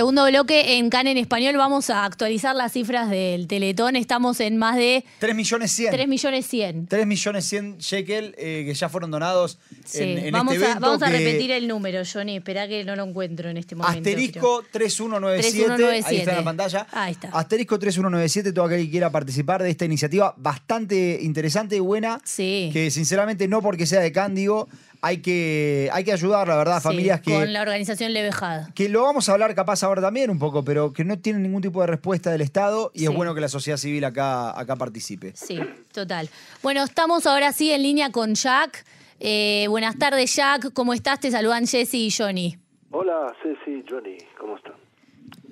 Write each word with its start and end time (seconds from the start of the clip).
segundo 0.00 0.24
bloque 0.24 0.78
en 0.78 0.88
CAN 0.88 1.08
en 1.08 1.18
español 1.18 1.58
vamos 1.58 1.90
a 1.90 2.06
actualizar 2.06 2.56
las 2.56 2.72
cifras 2.72 3.10
del 3.10 3.46
Teletón. 3.46 3.96
Estamos 3.96 4.40
en 4.40 4.56
más 4.56 4.76
de 4.76 5.04
3 5.18 5.34
millones 5.34 5.72
100. 5.72 5.90
3 5.92 6.08
millones 6.08 6.46
100. 6.46 6.86
3 6.86 7.06
millones 7.06 7.44
100 7.44 7.76
shekel 7.76 8.34
eh, 8.38 8.64
que 8.66 8.72
ya 8.72 8.88
fueron 8.88 9.10
donados 9.10 9.58
Sí, 9.84 10.02
en, 10.02 10.18
en 10.18 10.32
vamos, 10.32 10.54
este 10.54 10.64
a, 10.64 10.68
evento 10.70 10.86
vamos 10.86 11.02
a 11.02 11.10
repetir 11.10 11.50
el 11.50 11.68
número, 11.68 12.00
Johnny. 12.10 12.38
Espera 12.38 12.66
que 12.66 12.82
no 12.82 12.96
lo 12.96 13.04
encuentro 13.04 13.50
en 13.50 13.58
este 13.58 13.74
momento. 13.74 13.98
Asterisco 13.98 14.64
3197, 14.70 15.84
ahí 15.84 16.16
está 16.16 16.30
en 16.32 16.34
3197. 16.34 16.34
la 16.34 16.44
pantalla. 16.44 16.86
Ahí 16.92 17.12
está. 17.12 17.28
Asterisco 17.28 17.78
3197, 17.78 18.52
todo 18.54 18.64
aquel 18.64 18.84
que 18.86 18.90
quiera 18.90 19.12
participar 19.12 19.62
de 19.62 19.68
esta 19.68 19.84
iniciativa 19.84 20.34
bastante 20.38 21.18
interesante 21.20 21.76
y 21.76 21.80
buena. 21.80 22.22
Sí. 22.24 22.70
Que 22.72 22.90
sinceramente 22.90 23.48
no 23.48 23.60
porque 23.60 23.84
sea 23.84 24.00
de 24.00 24.12
Cándigo, 24.12 24.66
hay 25.02 25.18
que, 25.22 25.88
hay 25.92 26.04
que 26.04 26.12
ayudar, 26.12 26.46
la 26.48 26.56
verdad, 26.56 26.76
a 26.76 26.80
Sí, 26.80 26.84
familias 26.88 27.20
que, 27.20 27.32
Con 27.32 27.52
la 27.52 27.62
organización 27.62 28.12
Levejada. 28.12 28.70
que 28.74 28.88
lo 28.88 29.02
vamos 29.02 29.28
a 29.28 29.32
hablar 29.32 29.54
capaz 29.54 29.82
ahora 29.82 30.02
también 30.02 30.30
un 30.30 30.38
poco, 30.38 30.62
pero 30.64 30.92
que 30.92 31.04
no 31.04 31.18
tienen 31.18 31.42
ningún 31.42 31.62
tipo 31.62 31.80
de 31.80 31.86
respuesta 31.86 32.30
del 32.30 32.40
Estado 32.42 32.90
y 32.94 33.00
Sí. 33.00 33.04
es 33.06 33.10
bueno 33.14 33.34
que 33.34 33.40
la 33.40 33.48
sociedad 33.48 33.76
civil 33.78 34.04
acá, 34.04 34.58
acá 34.58 34.76
participe. 34.76 35.32
Sí, 35.34 35.58
total. 35.92 36.28
Bueno, 36.62 36.82
estamos 36.84 37.26
ahora 37.26 37.52
sí 37.52 37.70
en 37.72 37.82
línea 37.82 38.10
con 38.12 38.34
Jack. 38.34 38.84
Eh, 39.20 39.66
buenas 39.68 39.96
tardes, 39.98 40.34
Jack. 40.34 40.72
¿Cómo 40.72 40.92
estás? 40.94 41.20
Te 41.20 41.30
saludan 41.30 41.66
Jesse 41.66 41.94
y 41.94 42.10
Johnny. 42.10 42.56
Hola, 42.90 43.32
Ceci, 43.42 43.84
Johnny, 43.88 44.16
¿cómo 44.38 44.56
están? 44.56 44.72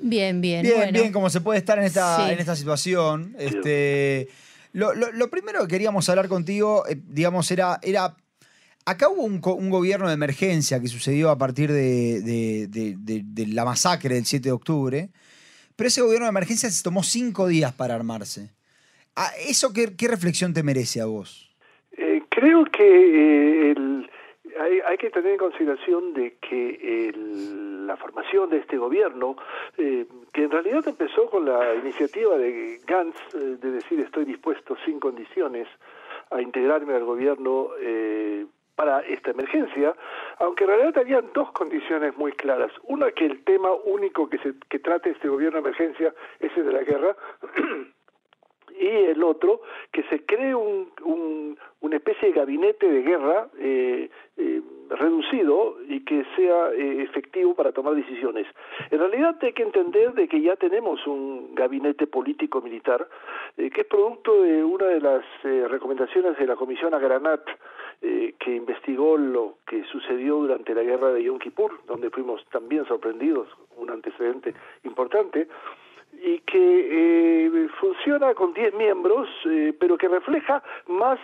Bien, 0.01 0.41
bien. 0.41 0.62
Bien, 0.62 0.77
bueno. 0.77 0.93
bien, 0.93 1.12
como 1.12 1.30
se 1.30 1.41
puede 1.41 1.59
estar 1.59 1.79
en 1.79 1.85
esta, 1.85 2.16
Sí. 2.27 2.33
en 2.33 2.38
esta 2.38 2.55
situación. 2.57 3.35
Este, 3.38 4.29
lo, 4.73 4.95
lo- 4.95 5.12
lo 5.12 5.30
primero 5.30 5.60
que 5.62 5.69
queríamos 5.69 6.09
hablar 6.09 6.29
contigo, 6.29 6.85
eh, 6.88 6.99
digamos, 7.09 7.51
era, 7.51 7.79
era. 7.83 8.16
Acá 8.88 9.10
hubo 9.10 9.23
un, 9.23 9.68
gobierno 9.68 10.09
de 10.09 10.15
emergencia 10.15 10.80
que 10.80 10.87
sucedió 10.87 11.29
a 11.29 11.37
partir 11.37 11.71
de, 11.71 13.45
la 13.52 13.66
masacre 13.66 14.15
del 14.15 14.24
7 14.24 14.49
de 14.49 14.52
octubre. 14.52 15.10
Pero 15.76 15.88
ese 15.88 16.01
gobierno 16.01 16.24
de 16.24 16.30
emergencia 16.30 16.71
se 16.71 16.82
tomó 16.82 17.02
cinco 17.02 17.46
días 17.48 17.74
para 17.74 17.95
armarse. 17.95 18.48
Ah, 19.15 19.29
¿Eso 19.46 19.74
qué, 19.74 20.09
reflexión 20.09 20.54
te 20.54 20.63
merece 20.63 21.02
a 21.02 21.04
vos? 21.04 21.54
Eh, 21.93 22.23
creo 22.30 22.65
que 22.65 23.73
eh, 23.73 23.74
hay, 24.87 24.96
que 24.96 25.10
tener 25.10 25.32
en 25.32 25.38
consideración 25.38 26.15
de 26.15 26.38
que 26.41 27.13
la 27.85 27.98
formación 27.98 28.48
de 28.48 28.57
este 28.57 28.79
gobierno, 28.79 29.37
eh, 29.76 30.07
que 30.32 30.45
en 30.45 30.51
realidad 30.51 30.88
empezó 30.88 31.29
con 31.29 31.45
la 31.45 31.74
iniciativa 31.74 32.38
de 32.38 32.80
Gantz 32.87 33.18
de 33.35 33.70
decir 33.70 34.01
estoy 34.01 34.24
dispuesto 34.24 34.79
sin 34.87 34.98
condiciones 34.98 35.68
a 36.30 36.41
integrarme 36.41 36.95
al 36.95 37.04
gobierno 37.04 37.68
para 38.79 39.01
esta 39.01 39.32
emergencia, 39.32 39.93
aunque 40.38 40.62
en 40.62 40.71
realidad 40.71 40.98
habían 40.98 41.26
dos 41.34 41.51
condiciones 41.51 42.16
muy 42.16 42.30
claras. 42.30 42.71
Una, 42.85 43.10
que 43.10 43.26
el 43.26 43.43
tema 43.43 43.70
único 43.85 44.29
que, 44.30 44.38
se, 44.38 44.54
que 44.70 44.79
trate 44.79 45.10
este 45.10 45.26
gobierno 45.29 45.57
de 45.60 45.66
emergencia 45.68 46.15
es 46.38 46.57
el 46.57 46.65
de 46.66 46.73
la 46.73 46.82
guerra, 46.85 47.16
y 48.80 48.87
el 48.87 49.20
otro 49.24 49.62
que 49.90 50.04
se 50.04 50.24
cree 50.24 50.54
un, 50.54 50.93
un- 51.02 51.59
una 51.80 51.96
especie 51.96 52.29
de 52.29 52.35
gabinete 52.35 52.88
de 52.90 53.02
guerra 53.02 53.48
eh, 53.59 54.10
eh, 54.37 54.60
reducido 54.90 55.76
y 55.88 56.04
que 56.04 56.24
sea 56.37 56.70
eh, 56.73 57.02
efectivo 57.02 57.54
para 57.54 57.73
tomar 57.73 57.95
decisiones. 57.95 58.46
En 58.90 58.98
realidad 59.01 59.37
hay 59.42 59.52
que 59.52 59.63
entender 59.65 60.13
de 60.15 60.29
que 60.29 60.40
ya 60.40 60.54
tenemos 60.57 61.04
un 61.07 61.54
gabinete 61.54 62.07
político 62.07 62.60
militar 62.60 63.09
eh, 63.57 63.70
que 63.70 63.80
es 63.82 63.87
producto 63.88 64.42
de 64.42 64.62
una 64.62 64.87
de 64.87 65.00
las 65.00 65.25
recomendaciones 65.42 66.37
de 66.38 66.47
la 66.47 66.54
Comisión 66.56 66.94
Agranat 66.94 67.42
eh, 68.03 68.34
que 68.38 68.54
investigó 68.54 69.16
lo 69.16 69.59
que 69.66 69.84
sucedió 69.84 70.37
durante 70.37 70.75
la 70.75 70.82
guerra 70.82 71.12
de 71.12 71.25
Yom 71.25 71.38
Kippur, 71.38 71.81
donde 71.87 72.10
fuimos 72.10 72.44
también 72.50 72.87
sorprendidos, 72.87 73.48
un 73.76 73.91
antecedente 73.91 74.54
importante 74.84 75.48
y 76.12 76.41
que 76.41 77.47
eh, 77.47 77.69
funciona 77.81 78.34
con 78.34 78.53
10 78.53 78.75
miembros, 78.75 79.28
eh, 79.48 79.72
pero 79.78 79.97
que 79.97 80.09
refleja 80.09 80.62
más 80.88 81.19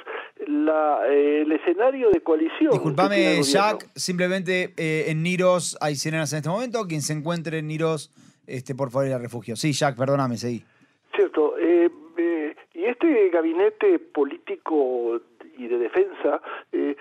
la, 0.47 1.01
eh, 1.09 1.43
el 1.43 1.53
escenario 1.53 2.11
de 2.11 2.21
coalición. 2.21 2.71
Disculpame. 2.73 3.43
Jack, 3.43 3.89
simplemente 3.97 4.73
en 4.77 5.23
Niros 5.23 5.77
hay 5.81 5.97
sirenas 5.97 6.33
en 6.33 6.39
este 6.39 6.49
momento. 6.49 6.87
Quien 6.87 7.03
se 7.03 7.13
encuentre 7.13 7.59
en 7.59 7.67
Niros, 7.67 8.13
este, 8.47 8.75
por 8.75 8.91
favor, 8.91 9.09
ir 9.09 9.15
al 9.15 9.23
refugio. 9.23 9.57
Sí, 9.57 9.73
Jack, 9.73 9.97
perdóname, 9.97 10.37
seguí. 10.37 10.63
Cierto. 11.15 11.55
y 12.75 12.85
este 12.85 13.31
gabinete 13.31 13.99
político 13.99 15.21
y 15.57 15.67
de 15.69 15.79
defensa 15.79 16.41
eh, 16.73 16.97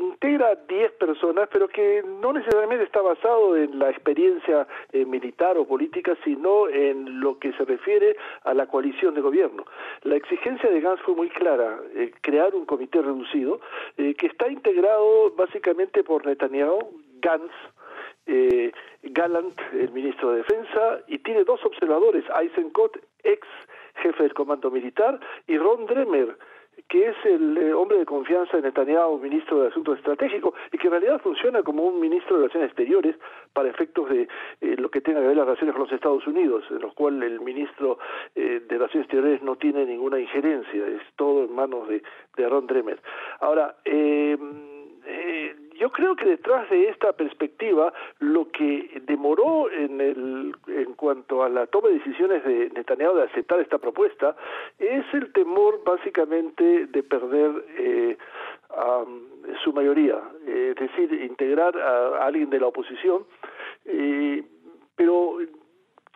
integra 0.00 0.54
10 0.68 0.92
personas, 0.92 1.48
pero 1.52 1.68
que 1.68 2.02
no 2.20 2.32
necesariamente 2.32 2.84
está 2.84 3.00
basado 3.00 3.56
en 3.56 3.78
la 3.78 3.90
experiencia 3.90 4.66
eh, 4.92 5.04
militar 5.04 5.56
o 5.58 5.66
política, 5.66 6.16
sino 6.24 6.68
en 6.68 7.20
lo 7.20 7.38
que 7.38 7.52
se 7.52 7.64
refiere 7.64 8.16
a 8.44 8.54
la 8.54 8.66
coalición 8.66 9.14
de 9.14 9.20
gobierno. 9.20 9.64
La 10.02 10.16
exigencia 10.16 10.70
de 10.70 10.80
Gantz 10.80 11.02
fue 11.02 11.14
muy 11.14 11.28
clara, 11.30 11.78
eh, 11.94 12.12
crear 12.20 12.54
un 12.54 12.66
comité 12.66 13.00
reducido 13.00 13.60
eh, 13.96 14.14
que 14.14 14.26
está 14.26 14.48
integrado 14.48 15.30
básicamente 15.36 16.02
por 16.04 16.26
Netanyahu, 16.26 16.78
Gantz, 17.20 17.52
eh, 18.26 18.72
Gallant, 19.02 19.58
el 19.72 19.90
ministro 19.92 20.30
de 20.30 20.38
Defensa, 20.38 21.00
y 21.08 21.18
tiene 21.18 21.44
dos 21.44 21.64
observadores, 21.64 22.24
Eisenkot, 22.40 22.98
ex 23.24 23.46
jefe 23.96 24.22
del 24.22 24.34
comando 24.34 24.70
militar, 24.70 25.20
y 25.46 25.58
Ron 25.58 25.86
Dremer, 25.86 26.36
que 26.88 27.08
es 27.08 27.16
el 27.24 27.56
eh, 27.56 27.72
hombre 27.72 27.98
de 27.98 28.04
confianza 28.04 28.56
de 28.56 28.64
Netanyahu, 28.64 29.18
ministro 29.18 29.62
de 29.62 29.68
Asuntos 29.68 29.98
Estratégicos, 29.98 30.54
y 30.72 30.78
que 30.78 30.88
en 30.88 30.92
realidad 30.92 31.20
funciona 31.20 31.62
como 31.62 31.84
un 31.84 32.00
ministro 32.00 32.36
de 32.36 32.42
Relaciones 32.42 32.68
Exteriores 32.68 33.16
para 33.52 33.70
efectos 33.70 34.08
de 34.10 34.28
eh, 34.60 34.76
lo 34.78 34.90
que 34.90 35.00
tenga 35.00 35.20
que 35.20 35.28
ver 35.28 35.36
las 35.36 35.46
relaciones 35.46 35.74
con 35.74 35.84
los 35.84 35.92
Estados 35.92 36.26
Unidos, 36.26 36.64
en 36.70 36.80
los 36.80 36.92
cuales 36.94 37.30
el 37.30 37.40
ministro 37.40 37.98
eh, 38.34 38.62
de 38.68 38.74
Relaciones 38.76 39.06
Exteriores 39.06 39.42
no 39.42 39.56
tiene 39.56 39.86
ninguna 39.86 40.18
injerencia, 40.18 40.86
es 40.86 41.02
todo 41.16 41.44
en 41.44 41.54
manos 41.54 41.88
de, 41.88 42.02
de 42.36 42.48
Ron 42.48 42.66
Dremer. 42.66 43.00
Ahora, 43.40 43.76
eh, 43.84 44.36
eh, 45.06 45.56
yo 45.82 45.90
creo 45.90 46.14
que 46.14 46.26
detrás 46.26 46.70
de 46.70 46.90
esta 46.90 47.12
perspectiva 47.12 47.92
lo 48.20 48.48
que 48.52 49.02
demoró 49.04 49.68
en, 49.68 50.00
el, 50.00 50.54
en 50.68 50.94
cuanto 50.94 51.42
a 51.42 51.48
la 51.48 51.66
toma 51.66 51.88
de 51.88 51.94
decisiones 51.94 52.44
de 52.44 52.70
Netanyahu 52.70 53.16
de 53.16 53.24
aceptar 53.24 53.58
esta 53.58 53.78
propuesta 53.78 54.36
es 54.78 55.04
el 55.12 55.32
temor 55.32 55.82
básicamente 55.84 56.86
de 56.86 57.02
perder 57.02 57.64
eh, 57.76 58.16
a 58.70 59.04
su 59.64 59.72
mayoría, 59.72 60.20
eh, 60.46 60.72
es 60.76 60.88
decir, 60.88 61.12
integrar 61.20 61.76
a, 61.76 62.26
alguien 62.26 62.48
de 62.48 62.60
la 62.60 62.68
oposición, 62.68 63.24
eh, 63.84 64.44
pero 64.94 65.38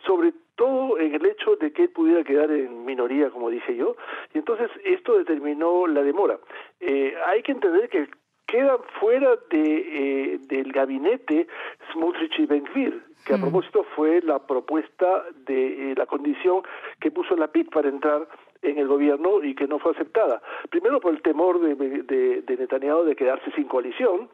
sobre 0.06 0.32
todo 0.54 0.96
en 1.00 1.12
el 1.12 1.26
hecho 1.26 1.56
de 1.56 1.72
que 1.72 1.82
él 1.82 1.88
pudiera 1.88 2.22
quedar 2.22 2.52
en 2.52 2.84
minoría, 2.84 3.30
como 3.30 3.50
dije 3.50 3.74
yo, 3.74 3.96
y 4.32 4.38
entonces 4.38 4.70
esto 4.84 5.18
determinó 5.18 5.88
la 5.88 6.04
demora. 6.04 6.38
Eh, 6.78 7.16
hay 7.26 7.42
que 7.42 7.50
entender 7.50 7.88
que 7.88 8.06
quedan 8.46 8.78
fuera 9.00 9.36
de, 9.50 10.34
eh, 10.34 10.38
del 10.42 10.72
gabinete 10.72 11.46
Smotrich 11.92 12.38
y 12.38 12.46
Ben-Gvir, 12.46 13.02
que 13.24 13.34
a 13.34 13.36
Mm. 13.36 13.40
propósito 13.40 13.84
fue 13.96 14.20
la 14.22 14.38
propuesta 14.46 15.24
de 15.46 15.92
eh, 15.92 15.94
la 15.96 16.06
condición 16.06 16.62
que 17.00 17.10
puso 17.10 17.36
la 17.36 17.48
PIT 17.48 17.70
para 17.70 17.88
entrar 17.88 18.28
en 18.62 18.78
el 18.78 18.86
gobierno 18.86 19.42
y 19.42 19.54
que 19.54 19.66
no 19.66 19.78
fue 19.78 19.92
aceptada. 19.92 20.40
Primero 20.70 21.00
por 21.00 21.12
el 21.12 21.22
temor 21.22 21.60
de, 21.60 21.74
de, 21.74 22.42
de 22.42 22.56
Netanyahu 22.56 23.04
de 23.04 23.16
quedarse 23.16 23.50
sin 23.52 23.64
coalición 23.64 24.28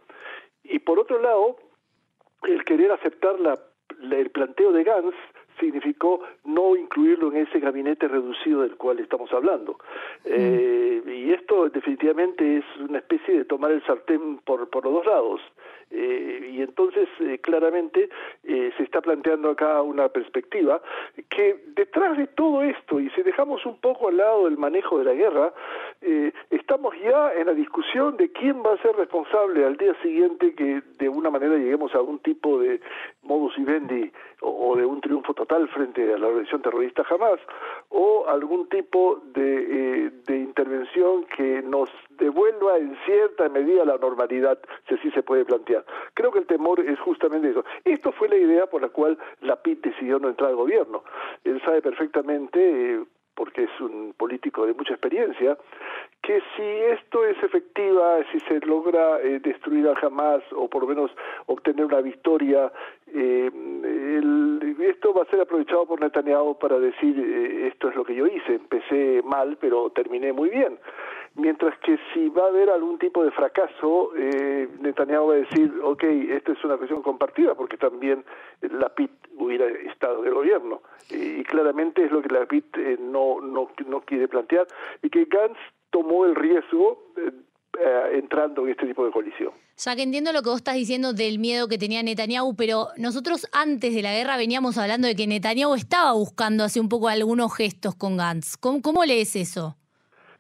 y 0.63 0.79
por 0.79 0.99
otro 0.99 1.21
lado 1.21 1.57
el 2.45 2.65
querer 2.65 2.93
aceptar 2.93 3.39
la, 3.41 3.59
la- 4.01 4.17
el 4.19 4.31
planteo 4.31 4.73
de 4.73 4.85
Gantz 4.85 5.15
significó 5.63 6.21
no 6.45 6.77
incluirlo 6.77 7.31
en 7.31 7.47
ese 7.47 7.61
gabinete 7.61 8.09
reducido 8.09 8.63
del 8.63 8.77
cual 8.77 8.99
estamos 8.99 9.33
hablando. 9.33 9.79
Eh, 10.25 11.03
y 11.07 11.33
esto 11.33 11.69
definitivamente 11.69 12.59
es 12.59 12.65
una 12.81 12.99
especie 12.99 13.39
de 13.39 13.45
tomar 13.45 13.71
el 13.71 13.85
sartén 13.85 14.39
por, 14.39 14.69
por 14.69 14.85
los 14.85 14.95
dos 14.95 15.07
lados. 15.07 15.41
Eh, 15.93 16.51
y 16.55 16.63
entonces 16.63 17.09
eh, 17.21 17.39
claramente 17.39 18.09
eh, 18.45 18.73
se 18.77 18.83
está 18.83 19.01
planteando 19.03 19.51
acá 19.51 19.83
una 19.83 20.09
perspectiva 20.09 20.81
que 21.29 21.63
detrás 21.75 22.17
de 22.17 22.27
todo 22.29 22.63
esto, 22.63 22.99
y 22.99 23.11
si 23.11 23.23
dejamos 23.23 23.65
un 23.67 23.79
poco 23.79 24.09
al 24.09 24.17
lado 24.17 24.49
el 24.49 24.57
manejo 24.57 24.99
de 24.99 25.05
la 25.05 25.13
guerra, 25.13 25.53
eh, 26.01 26.33
estamos 26.51 26.95
ya 27.03 27.33
en 27.35 27.47
la 27.47 27.53
discusión 27.53 28.17
de 28.17 28.31
quién 28.33 28.63
va 28.63 28.73
a 28.75 28.83
ser 28.83 28.97
responsable 28.97 29.65
al 29.65 29.77
día 29.77 29.95
siguiente 30.03 30.55
que 30.55 30.83
de 30.99 31.09
una 31.09 31.31
manera 31.31 31.57
lleguemos 31.57 31.95
a 31.95 32.01
un 32.01 32.19
tipo 32.21 32.59
de 32.59 32.81
modus 33.23 33.57
vivendi 33.57 34.11
o, 34.41 34.71
o 34.71 34.77
de 34.77 34.87
un 34.87 35.01
triunfo 35.01 35.35
total 35.35 35.69
frente 35.69 36.03
a 36.13 36.19
la 36.19 36.27
organización 36.27 36.63
terrorista 36.63 37.05
jamás 37.05 37.39
o 37.91 38.27
algún 38.29 38.69
tipo 38.69 39.23
de, 39.35 40.07
eh, 40.07 40.11
de 40.27 40.37
intervención 40.39 41.25
que 41.37 41.63
nos 41.63 41.91
devuelva 42.23 42.79
en 42.79 42.97
cierta 43.05 43.49
medida 43.49 43.85
la 43.85 43.99
normalidad, 43.99 44.59
si 44.89 44.95
así 44.95 45.11
se 45.11 45.23
puede 45.23 45.45
plantear. 45.45 45.85
Creo 46.15 46.31
que 46.31 46.39
el 46.39 46.47
temor 46.47 46.79
es 46.81 46.99
justamente 47.01 47.51
eso. 47.51 47.65
Esto 47.85 48.13
fue 48.13 48.29
la 48.29 48.37
idea 48.37 48.67
por 48.67 48.81
la 48.81 48.91
cual 48.91 49.19
la 49.41 49.57
PIT 49.57 49.85
decidió 49.85 50.19
no 50.21 50.29
entrar 50.29 50.51
al 50.51 50.57
gobierno. 50.57 51.03
Él 51.45 51.61
sabe 51.65 51.83
perfectamente, 51.83 52.61
eh, 52.95 53.05
porque 53.35 53.65
es 53.65 53.81
un 53.81 54.15
político 54.17 54.67
de 54.67 54.75
mucha 54.75 54.93
experiencia, 54.93 55.57
que 56.23 56.41
si 56.55 56.63
esto 56.63 57.25
es 57.25 57.43
efectiva, 57.43 58.19
si 58.31 58.39
se 58.41 58.61
logra 58.61 59.21
eh, 59.21 59.41
destruir 59.41 59.89
a 59.89 59.99
Hamas 60.01 60.43
o 60.53 60.69
por 60.69 60.83
lo 60.83 60.89
menos 60.89 61.11
obtener 61.47 61.87
una 61.87 62.01
victoria, 62.01 62.71
eh, 63.09 63.51
esto 64.81 65.13
va 65.13 65.23
a 65.23 65.27
ser 65.27 65.41
aprovechado 65.41 65.87
por 65.87 66.01
Netanyahu 66.01 66.59
para 66.59 66.79
decir 66.79 67.19
eh, 67.19 67.69
esto 67.69 67.89
es 67.89 67.97
lo 67.97 68.05
que 68.05 68.15
yo 68.15 68.27
hice, 68.27 68.55
empecé 68.55 69.23
mal 69.25 69.57
pero 69.61 69.91
terminé 69.91 70.33
muy 70.33 70.51
bien. 70.51 70.79
Mientras 71.35 71.79
que 71.79 71.99
si 72.13 72.29
va 72.29 72.45
a 72.45 72.49
haber 72.49 72.69
algún 72.69 72.99
tipo 72.99 73.25
de 73.25 73.31
fracaso, 73.31 74.11
eh, 74.17 74.69
Netanyahu 74.81 75.29
va 75.29 75.35
a 75.35 75.39
decir, 75.39 75.73
ok, 75.83 76.03
esto 76.03 76.53
es 76.53 76.63
una 76.65 76.77
cuestión 76.77 77.03
compartida, 77.03 77.55
porque 77.55 77.79
también 77.79 78.23
la 78.61 78.91
PIT 78.91 79.11
hubiera 79.39 79.67
estado 79.91 80.21
en 80.21 80.29
el 80.29 80.35
gobierno. 80.35 80.83
Y, 81.11 81.43
claramente 81.45 82.05
es 82.05 82.13
lo 82.13 82.21
que 82.21 82.29
la 82.29 82.45
PIT 82.45 82.77
eh, 82.77 82.99
no, 83.01 83.41
no, 83.41 83.71
no 83.87 84.01
quiere 84.03 84.29
plantear, 84.29 84.67
y 85.03 85.09
que 85.09 85.25
Gantz 85.25 85.59
tomó 85.91 86.27
el 86.27 86.35
riesgo 86.35 86.99
eh, 87.17 87.31
entrando 88.13 88.65
en 88.65 88.73
este 88.73 88.87
tipo 88.87 89.05
de 89.07 89.11
colisión. 89.11 89.53
Ya 89.79 89.97
que 89.97 90.03
entiendo 90.03 90.33
lo 90.35 90.43
que 90.43 90.51
vos 90.51 90.59
estás 90.59 90.75
diciendo 90.75 91.15
del 91.15 91.39
miedo 91.39 91.67
que 91.67 91.79
tenía 91.79 92.03
Netanyahu, 92.03 92.55
pero 92.55 92.89
nosotros 92.99 93.49
antes 93.53 93.95
de 93.95 94.03
la 94.03 94.13
guerra 94.13 94.37
veníamos 94.37 94.77
hablando 94.77 95.09
de 95.09 95.17
que 95.17 95.27
Netanyahu 95.27 95.75
estaba 95.75 96.13
buscando 96.13 96.65
hace 96.65 96.79
un 96.79 96.91
poco 96.91 97.09
algunos 97.09 97.57
gestos 97.57 97.95
con 97.95 98.19
Gantz. 98.19 98.59
¿Cómo, 98.59 98.83
cómo 98.83 99.05
lees 99.07 99.35
eso? 99.35 99.77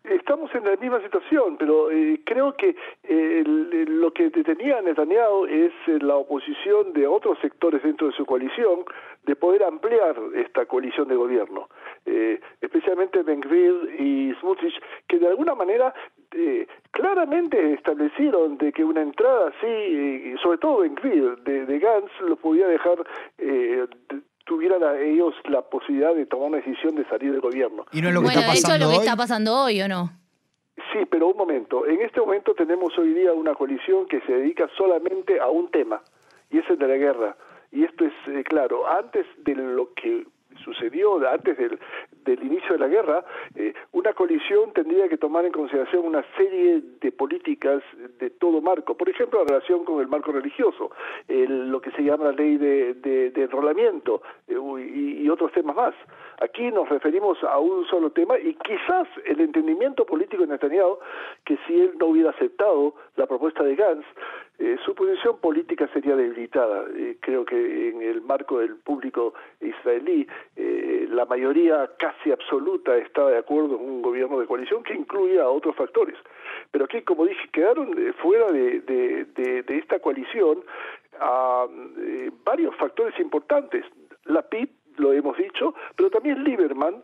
Estamos 0.05 0.53
en 0.57 0.65
la 0.65 0.75
misma 0.77 1.01
situación, 1.01 1.57
pero 1.57 1.89
eh, 1.91 2.21
creo 2.25 2.57
que 2.57 2.75
eh, 3.05 3.45
lo 3.47 4.13
que 4.13 4.31
detenía 4.31 4.79
a 4.79 4.83
Netanyahu 4.83 5.47
es 5.47 5.73
eh, 5.87 5.99
la 6.01 6.17
oposición 6.17 6.93
de 6.93 7.07
otros 7.07 7.39
sectores 7.39 7.85
dentro 7.85 8.09
de 8.09 8.13
su 8.15 8.27
coalición 8.27 8.85
de 9.25 9.37
poder 9.37 9.63
ampliar 9.63 10.17
esta 10.35 10.67
coalición 10.67 11.07
de 11.07 11.15
gobierno, 11.15 11.69
especialmente 12.61 13.23
ben 13.23 13.41
y 13.97 14.35
Smutrich, 14.41 14.75
que 15.07 15.21
de 15.21 15.29
alguna 15.29 15.55
manera 15.55 15.95
claramente 16.91 17.75
establecieron 17.75 18.59
de 18.59 18.73
que 18.73 18.83
una 18.83 19.03
entrada 19.03 19.51
así, 19.51 20.35
sobre 20.43 20.59
todo 20.59 20.79
ben 20.79 20.97
de, 21.45 21.67
de 21.67 21.79
Gantz, 21.79 22.11
lo 22.23 22.35
podía 22.35 22.67
dejar 22.67 23.07
a 24.83 25.01
ellos 25.01 25.35
la 25.45 25.63
posibilidad 25.63 26.15
de 26.15 26.27
tomar 26.27 26.49
una 26.49 26.57
decisión 26.59 26.95
de 26.95 27.05
salir 27.09 27.33
del 27.33 27.41
gobierno. 27.41 27.87
¿Y 27.93 28.01
no 28.03 28.09
es 28.09 28.15
lo 28.15 28.21
que 28.21 28.27
bueno, 28.27 28.41
está 28.41 28.53
pasando 28.53 28.73
de 28.73 28.77
hecho, 28.77 28.85
lo 28.85 28.91
que 28.91 29.07
está 29.07 29.17
pasando 29.17 29.55
hoy, 29.55 29.83
¿o 29.83 29.89
no? 29.89 30.11
Sí, 30.93 31.07
pero 31.11 31.29
un 31.29 31.37
momento. 31.37 31.87
En 31.87 32.01
este 32.01 32.21
momento 32.21 32.55
tenemos 32.55 32.97
hoy 32.99 33.15
día 33.15 33.33
una 33.33 33.55
coalición 33.55 34.07
que 34.07 34.21
se 34.23 34.33
dedica 34.33 34.69
solamente 34.77 35.41
a 35.41 35.49
un 35.49 35.71
tema, 35.71 36.03
y 36.51 36.59
es 36.59 36.69
el 36.69 36.79
de 36.79 36.89
la 36.89 36.97
guerra. 36.97 37.37
Y 37.71 37.85
esto 37.85 38.05
es 38.05 38.13
eh, 38.29 38.45
claro, 38.45 38.87
antes 38.87 39.27
de 39.39 39.55
lo 39.55 39.93
que 39.95 40.27
sucedió 40.65 41.27
antes 41.29 41.57
del, 41.57 41.79
del 42.25 42.43
inicio 42.43 42.73
de 42.73 42.79
la 42.79 42.89
guerra, 42.89 43.25
eh, 43.55 43.75
una 43.93 44.13
coalición 44.13 44.73
tendría 44.73 45.09
que 45.09 45.19
tomar 45.19 45.45
en 45.45 45.53
consideración 45.53 46.07
una 46.07 46.25
serie 46.37 46.83
de 47.01 47.13
políticas 47.13 47.83
de 48.19 48.31
todo 48.31 48.61
marco, 48.61 48.97
por 48.97 49.09
ejemplo, 49.09 49.41
la 49.41 49.55
relación 49.55 49.85
con 49.85 50.01
el 50.01 50.09
marco 50.09 50.33
religioso, 50.33 50.91
lo 51.29 51.81
que 51.81 51.91
se 51.93 52.03
llama 52.03 52.27
la 52.27 52.33
ley 52.33 52.57
de, 52.57 52.95
de, 52.95 53.43
enrolamiento 53.43 54.23
eh, 54.49 54.55
y, 54.55 55.23
y, 55.23 55.29
otros 55.29 55.53
temas 55.53 55.77
más. 55.77 55.95
Aquí 56.41 56.71
nos 56.71 56.89
referimos 56.89 57.43
a 57.45 57.59
un 57.59 57.87
solo 57.87 58.11
tema 58.11 58.39
y 58.39 58.55
quizás 58.55 59.09
el 59.25 59.41
entendimiento 59.41 60.05
político 60.05 60.43
de 60.43 60.49
Netanyahu, 60.49 60.99
que 61.45 61.59
si 61.67 61.81
él 61.81 61.93
no 61.99 62.07
hubiera 62.07 62.31
aceptado 62.31 62.95
la 63.17 63.27
propuesta 63.27 63.63
de 63.63 63.77
Gantz, 63.77 64.07
eh, 64.59 64.77
su 64.85 64.95
posición 64.95 65.39
política 65.39 65.89
sería 65.93 66.15
debilitada. 66.15 66.85
Eh, 66.95 67.17
creo 67.21 67.45
que 67.45 67.89
en 67.89 68.01
el 68.01 68.21
marco 68.21 68.61
del 68.61 68.77
público 68.77 69.35
israelí, 69.61 70.27
eh, 70.55 70.92
la 71.13 71.27
mayoría 71.27 71.91
casi 71.99 72.33
absoluta 72.33 72.97
estaba 72.97 73.31
de 73.31 73.39
acuerdo 73.39 73.77
con 73.77 73.89
un 73.89 74.03
gobierno 74.03 74.41
de 74.41 74.47
coalición 74.47 74.83
que 74.83 74.95
incluía 74.95 75.43
a 75.43 75.49
otros 75.49 75.77
factores. 75.77 76.17
Pero 76.71 76.87
aquí, 76.87 77.03
como 77.03 77.27
dije, 77.27 77.49
quedaron 77.53 77.95
fuera 78.23 78.51
de, 78.51 78.81
de, 78.81 79.65
esta 79.69 79.99
coalición 79.99 80.65
a, 81.21 81.67
varios 82.45 82.75
factores 82.77 83.19
importantes. 83.21 83.85
La 84.25 84.43
PIB, 84.43 84.71
lo 84.97 85.13
hemos 85.13 85.37
dicho, 85.37 85.75
pero 85.97 86.11
también 86.11 86.43
Lieberman, 86.45 87.03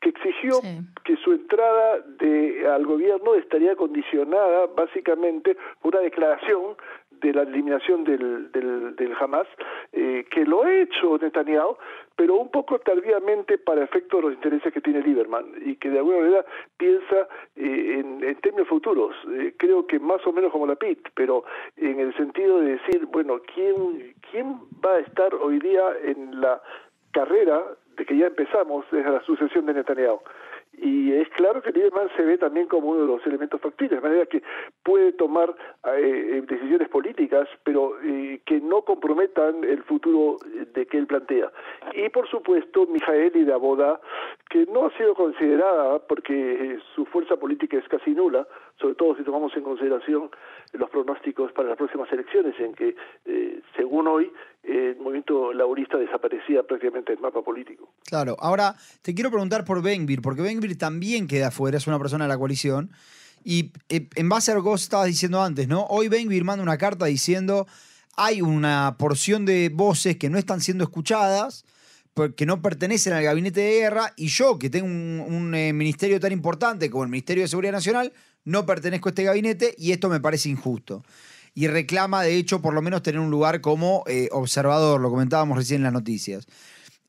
que 0.00 0.10
exigió 0.10 0.60
que 1.04 1.16
su 1.16 1.32
entrada 1.32 2.00
de, 2.18 2.66
al 2.66 2.86
gobierno 2.86 3.34
estaría 3.34 3.76
condicionada 3.76 4.66
básicamente 4.74 5.56
por 5.82 5.94
una 5.94 6.02
declaración 6.02 6.76
de 7.20 7.32
la 7.32 7.42
eliminación 7.42 8.04
del, 8.04 8.50
del, 8.52 8.96
del 8.96 9.14
Hamas, 9.18 9.46
eh, 9.92 10.26
que 10.30 10.44
lo 10.44 10.64
ha 10.64 10.72
hecho 10.72 11.18
Netanyahu, 11.18 11.76
pero 12.16 12.34
un 12.34 12.50
poco 12.50 12.78
tardíamente 12.78 13.58
para 13.58 13.84
efecto 13.84 14.18
de 14.18 14.22
los 14.24 14.32
intereses 14.34 14.72
que 14.72 14.80
tiene 14.80 15.02
Lieberman 15.02 15.46
y 15.64 15.76
que 15.76 15.90
de 15.90 15.98
alguna 15.98 16.18
manera 16.18 16.44
piensa 16.76 17.28
eh, 17.56 18.00
en, 18.00 18.22
en, 18.22 18.36
términos 18.36 18.68
futuros. 18.68 19.16
Eh, 19.32 19.54
creo 19.56 19.86
que 19.86 19.98
más 19.98 20.26
o 20.26 20.32
menos 20.32 20.52
como 20.52 20.66
la 20.66 20.76
PIT, 20.76 21.08
pero 21.14 21.44
en 21.76 21.98
el 21.98 22.14
sentido 22.16 22.60
de 22.60 22.72
decir, 22.72 23.06
bueno, 23.06 23.40
¿quién, 23.54 24.14
quién 24.30 24.60
va 24.84 24.94
a 24.94 25.00
estar 25.00 25.34
hoy 25.34 25.58
día 25.60 25.82
en 26.04 26.40
la 26.40 26.60
carrera 27.12 27.62
de 27.96 28.04
que 28.04 28.16
ya 28.16 28.26
empezamos 28.26 28.84
desde 28.90 29.10
la 29.10 29.22
sucesión 29.22 29.66
de 29.66 29.74
Netanyahu? 29.74 30.20
Y 30.82 31.12
es 31.12 31.28
claro 31.30 31.60
que 31.62 31.72
Lieberman 31.72 32.08
se 32.16 32.22
ve 32.22 32.38
también 32.38 32.66
como 32.66 32.88
uno 32.88 33.02
de 33.02 33.06
los 33.06 33.26
elementos 33.26 33.60
factibles, 33.60 34.00
de 34.00 34.08
manera 34.08 34.26
que 34.26 34.42
puede 34.82 35.12
tomar 35.12 35.54
eh, 35.86 36.38
eh, 36.38 36.42
decisiones 36.46 36.88
políticas, 36.88 37.48
pero 37.64 38.00
eh, 38.02 38.40
que 38.46 38.60
no 38.60 38.82
comprometan 38.82 39.62
el 39.64 39.82
futuro 39.82 40.38
de 40.72 40.86
que 40.86 40.98
él 40.98 41.06
plantea. 41.06 41.52
Y 41.94 42.08
por 42.08 42.28
supuesto, 42.28 42.86
Mijaeli 42.86 43.44
de 43.44 43.52
Aboda, 43.52 44.00
que 44.48 44.66
no 44.66 44.86
ha 44.86 44.96
sido 44.96 45.14
considerada 45.14 45.98
porque 46.00 46.78
su 46.94 47.04
fuerza 47.06 47.36
política 47.36 47.76
es 47.76 47.88
casi 47.88 48.12
nula, 48.12 48.46
sobre 48.80 48.94
todo 48.94 49.14
si 49.16 49.22
tomamos 49.22 49.52
en 49.56 49.62
consideración 49.62 50.30
los 50.72 50.90
pronósticos 50.90 51.52
para 51.52 51.68
las 51.68 51.76
próximas 51.76 52.10
elecciones, 52.12 52.54
en 52.58 52.74
que, 52.74 52.96
según 53.76 54.08
hoy, 54.08 54.32
el 54.62 54.96
movimiento 54.96 55.52
laborista 55.52 55.98
desaparecía 55.98 56.62
prácticamente 56.62 57.12
del 57.12 57.20
mapa 57.20 57.42
político. 57.42 57.92
Claro, 58.06 58.36
ahora 58.38 58.74
te 59.02 59.14
quiero 59.14 59.30
preguntar 59.30 59.64
por 59.64 59.82
Benvir, 59.82 60.22
porque 60.22 60.42
Benvir 60.42 60.78
también 60.78 61.26
queda 61.26 61.50
fuera, 61.50 61.76
es 61.76 61.86
una 61.86 61.98
persona 61.98 62.24
de 62.24 62.28
la 62.28 62.38
coalición. 62.38 62.90
Y 63.42 63.72
eh, 63.88 64.08
en 64.16 64.28
base 64.28 64.52
a 64.52 64.54
lo 64.54 64.62
que 64.62 64.68
vos 64.68 64.82
estabas 64.82 65.06
diciendo 65.06 65.42
antes, 65.42 65.66
¿no? 65.66 65.86
Hoy 65.88 66.08
Benvir 66.08 66.44
manda 66.44 66.62
una 66.62 66.78
carta 66.78 67.06
diciendo 67.06 67.66
hay 68.16 68.42
una 68.42 68.96
porción 68.98 69.46
de 69.46 69.70
voces 69.72 70.16
que 70.16 70.28
no 70.28 70.36
están 70.36 70.60
siendo 70.60 70.84
escuchadas, 70.84 71.64
que 72.36 72.44
no 72.44 72.60
pertenecen 72.60 73.14
al 73.14 73.22
gabinete 73.22 73.60
de 73.60 73.80
guerra, 73.80 74.12
y 74.16 74.26
yo, 74.26 74.58
que 74.58 74.68
tengo 74.68 74.86
un, 74.86 75.54
eh, 75.54 75.72
ministerio 75.72 76.20
tan 76.20 76.32
importante 76.32 76.90
como 76.90 77.04
el 77.04 77.08
Ministerio 77.08 77.44
de 77.44 77.48
Seguridad 77.48 77.72
Nacional, 77.72 78.12
no 78.44 78.66
pertenezco 78.66 79.08
a 79.08 79.10
este 79.10 79.24
gabinete 79.24 79.74
y 79.78 79.92
esto 79.92 80.08
me 80.08 80.20
parece 80.20 80.48
injusto 80.48 81.02
y 81.54 81.66
reclama, 81.66 82.22
de 82.22 82.36
hecho, 82.36 82.62
por 82.62 82.74
lo 82.74 82.82
menos 82.82 83.02
tener 83.02 83.20
un 83.20 83.30
lugar 83.30 83.60
como 83.60 84.04
eh, 84.06 84.28
observador, 84.32 85.00
lo 85.00 85.10
comentábamos 85.10 85.56
recién 85.56 85.80
en 85.80 85.84
las 85.84 85.92
noticias. 85.92 86.46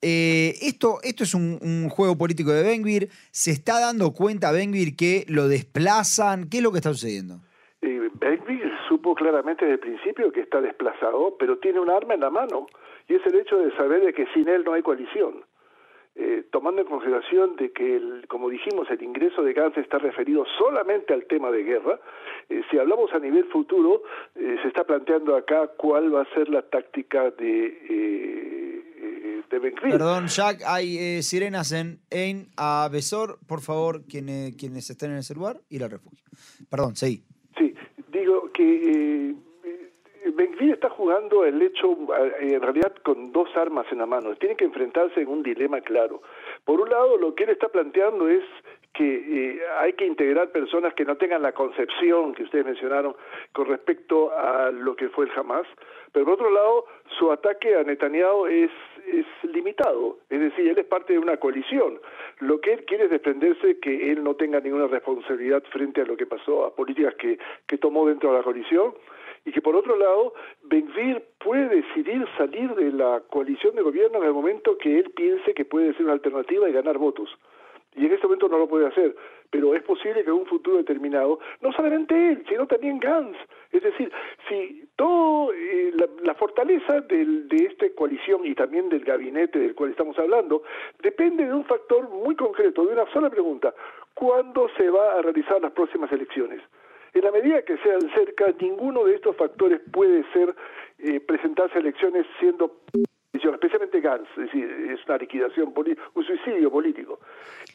Eh, 0.02 0.56
esto, 0.64 0.98
esto 1.04 1.24
es 1.24 1.36
un, 1.36 1.90
juego 1.90 2.18
político 2.18 2.52
de 2.52 2.64
Benvir. 2.64 3.10
¿Se 3.32 3.52
está 3.52 3.80
dando 3.80 4.14
cuenta 4.14 4.52
Benvir 4.52 4.96
que 4.96 5.26
lo 5.28 5.48
desplazan? 5.48 6.50
¿Qué 6.50 6.58
es 6.58 6.64
lo 6.64 6.72
que 6.72 6.80
está 6.80 6.90
sucediendo? 6.90 7.36
Eh, 7.82 8.10
Benvir 8.16 8.72
supo 8.90 9.14
claramente 9.14 9.66
desde 9.66 9.76
el 9.76 9.80
principio 9.80 10.32
que 10.32 10.42
está 10.42 10.60
desplazado, 10.60 11.36
pero 11.40 11.60
tiene 11.60 11.80
un 11.80 11.90
arma 11.90 12.16
en 12.16 12.22
la 12.22 12.32
mano 12.32 12.68
y 13.08 13.16
es 13.16 13.22
el 13.28 13.36
hecho 13.36 13.58
de 13.58 13.76
saber 13.76 14.04
de 14.04 14.14
que 14.14 14.26
sin 14.34 14.48
él 14.48 14.64
no 14.66 14.74
hay 14.74 14.82
coalición. 14.82 15.46
Eh, 16.14 16.44
tomando 16.52 16.82
en 16.82 16.88
consideración 16.88 17.56
de 17.56 17.72
que, 17.72 17.96
el, 17.96 18.26
como 18.28 18.50
dijimos, 18.50 18.90
el 18.92 19.02
ingreso 19.02 19.44
de 19.44 19.54
Gantz 19.54 19.78
está 19.78 19.98
referido 19.98 20.44
solamente 20.58 21.14
al 21.14 21.26
tema 21.26 21.52
de 21.52 21.64
guerra, 21.64 22.02
eh, 22.50 22.62
si 22.70 22.78
hablamos 22.78 23.14
a 23.14 23.20
nivel 23.20 23.46
futuro, 23.46 24.04
eh, 24.36 24.58
se 24.62 24.68
está 24.68 24.84
planteando 24.84 25.38
acá 25.38 25.70
cuál 25.78 26.14
va 26.14 26.24
a 26.24 26.34
ser 26.34 26.50
la 26.50 26.64
táctica 26.64 27.32
de, 27.32 28.84
de 29.50 29.60
ben 29.60 29.74
Perdón, 29.76 30.28
Jack, 30.28 30.64
hay 30.68 31.22
sirenas 31.24 31.72
en 31.72 32.02
Ein 32.10 32.48
a 32.58 32.90
Besor. 32.92 33.40
Por 33.48 33.62
favor, 33.62 34.04
quienes, 34.06 34.58
quienes 34.58 34.90
estén 34.90 35.12
en 35.12 35.20
ese 35.20 35.34
lugar, 35.34 35.62
ir 35.70 35.84
al 35.84 35.92
refugio. 35.92 36.26
Perdón, 36.70 36.98
seguí. 36.98 37.24
Sí, 37.58 37.74
digo 38.12 38.52
que 38.52 39.34
Benvir 40.42 40.74
está 40.74 40.90
jugando 40.90 41.46
el 41.46 41.62
hecho 41.62 41.96
eh, 42.18 42.54
en 42.56 42.62
realidad 42.64 42.92
con 43.04 43.32
dos 43.32 43.56
armas 43.56 43.86
en 43.92 44.00
la 44.00 44.08
mano. 44.08 44.34
Tiene 44.38 44.56
que 44.56 44.66
enfrentarse 44.66 45.22
en 45.22 45.28
un 45.28 45.44
dilema 45.44 45.82
claro. 45.82 46.24
Por 46.66 46.82
un 46.82 46.90
lado, 46.90 47.16
lo 47.18 47.36
que 47.36 47.44
él 47.44 47.52
está 47.52 47.68
planteando 47.68 48.28
es 48.28 48.44
que 48.92 49.06
eh, 49.06 49.62
hay 49.78 49.94
que 49.94 50.08
integrar 50.08 50.52
personas 50.52 50.96
que 50.96 51.06
no 51.06 51.16
tengan 51.16 51.44
la 51.44 51.52
concepción 51.52 52.34
que 52.34 52.42
ustedes 52.42 52.66
mencionaron 52.66 53.16
con 53.54 53.68
respecto 53.68 54.36
a 54.36 54.72
lo 54.72 54.96
que 54.96 55.10
fue 55.10 55.26
el 55.26 55.32
Hamas, 55.36 55.68
pero 56.12 56.26
por 56.26 56.34
otro 56.34 56.50
lado, 56.50 56.86
su 57.20 57.32
ataque 57.32 57.76
a 57.76 57.84
Netanyahu 57.84 58.48
es, 58.48 58.72
limitado, 59.44 60.18
es 60.30 60.40
decir, 60.40 60.70
él 60.70 60.78
es 60.78 60.86
parte 60.86 61.14
de 61.14 61.20
una 61.20 61.38
coalición. 61.38 62.00
Lo 62.40 62.60
que 62.62 62.74
él 62.74 62.86
quiere 62.86 63.06
es 63.06 63.12
defenderse 63.12 63.80
que 63.80 64.12
él 64.12 64.24
no 64.24 64.36
tenga 64.36 64.60
ninguna 64.60 64.88
responsabilidad 64.88 65.64
frente 65.72 66.02
a 66.02 66.06
lo 66.06 66.18
que 66.18 66.26
pasó, 66.26 66.66
a 66.66 66.76
políticas 66.76 67.14
que, 67.16 67.38
que 67.68 67.78
tomó 67.78 68.08
dentro 68.08 68.32
de 68.32 68.38
la 68.38 68.44
coalición, 68.44 68.94
y 69.46 69.52
que 69.52 69.62
por 69.62 69.76
otro 69.76 69.96
lado 69.98 70.34
Benvir 70.64 71.24
puede 71.40 71.68
decidir 71.70 72.26
salir 72.38 72.74
de 72.76 72.92
la 72.92 73.22
coalición 73.30 73.76
de 73.76 73.82
gobierno 73.82 74.20
en 74.20 74.26
el 74.26 74.34
momento 74.34 74.78
que 74.78 75.00
él 75.00 75.12
piense 75.12 75.54
que 75.54 75.66
puede 75.66 75.94
ser 75.94 76.04
una 76.04 76.14
alternativa 76.14 76.70
y 76.70 76.74
ganar 76.74 76.98
votos. 76.98 77.30
Y 77.94 78.06
en 78.06 78.14
este 78.14 78.26
momento 78.26 78.48
no 78.48 78.58
lo 78.58 78.70
puede 78.70 78.88
hacer, 78.88 79.16
pero 79.50 79.76
es 79.76 79.84
posible 79.84 80.24
que 80.24 80.30
en 80.30 80.38
un 80.38 80.46
futuro 80.46 80.78
determinado, 80.78 81.40
no 81.60 81.74
solamente 81.74 82.16
él, 82.16 82.44
sino 82.48 82.66
también 82.66 83.00
Gantz. 83.00 83.38
Es 83.72 83.84
decir, 83.84 84.10
si 84.48 84.88
toda 84.96 85.54
eh, 85.54 85.92
la, 86.24 86.34
fortaleza 86.36 87.02
de 87.02 87.66
esta 87.66 87.90
coalición 87.94 88.46
y 88.46 88.56
también 88.56 88.88
del 88.88 89.04
gabinete 89.04 89.60
del 89.60 89.76
cual 89.76 89.92
estamos 89.92 90.18
hablando 90.18 90.64
depende 91.02 91.46
de 91.46 91.54
un 91.54 91.66
factor 91.66 92.10
muy 92.10 92.36
concreto, 92.36 92.86
de 92.86 92.94
una 92.94 93.12
sola 93.12 93.30
pregunta. 93.30 93.74
¿Cuándo 94.14 94.70
se 94.78 94.90
va 94.90 95.16
a 95.16 95.22
realizar 95.22 95.62
las 95.62 95.72
próximas 95.74 96.12
elecciones? 96.12 96.62
En 97.14 97.24
la 97.24 97.32
medida 97.32 97.62
que 97.64 97.78
sean 97.78 98.02
cerca, 98.16 98.54
ninguno 98.60 99.04
de 99.04 99.16
estos 99.16 99.36
factores 99.36 99.82
puede 99.92 100.24
ser 100.32 100.56
eh, 101.00 101.20
presentarse 101.20 101.78
a 101.78 101.82
elecciones 101.82 102.26
siendo 102.40 102.82
especialmente 103.34 104.02
Gantz, 104.02 104.30
es 104.32 104.46
decir, 104.46 104.70
es 104.92 105.06
una 105.08 105.18
liquidación, 105.18 105.74
un 106.14 106.24
suicidio 106.24 106.72
político. 106.72 107.20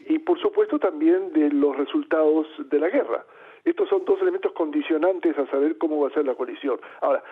Y 0.09 0.19
por 0.19 0.39
supuesto 0.41 0.79
también 0.79 1.33
de 1.33 1.51
los 1.51 1.77
resultados 1.77 2.47
de 2.59 2.79
la 2.79 2.89
guerra. 2.89 3.25
Estos 3.65 3.89
son 3.89 4.05
dos 4.05 4.21
elementos 4.23 4.53
condicionantes 4.53 5.37
a 5.39 5.47
saber 5.47 5.77
cómo 5.79 6.01
va 6.01 6.09
a 6.09 6.13
ser 6.13 6.25
la 6.25 6.35
coalición. 6.35 6.79
Ahora, 7.01 7.23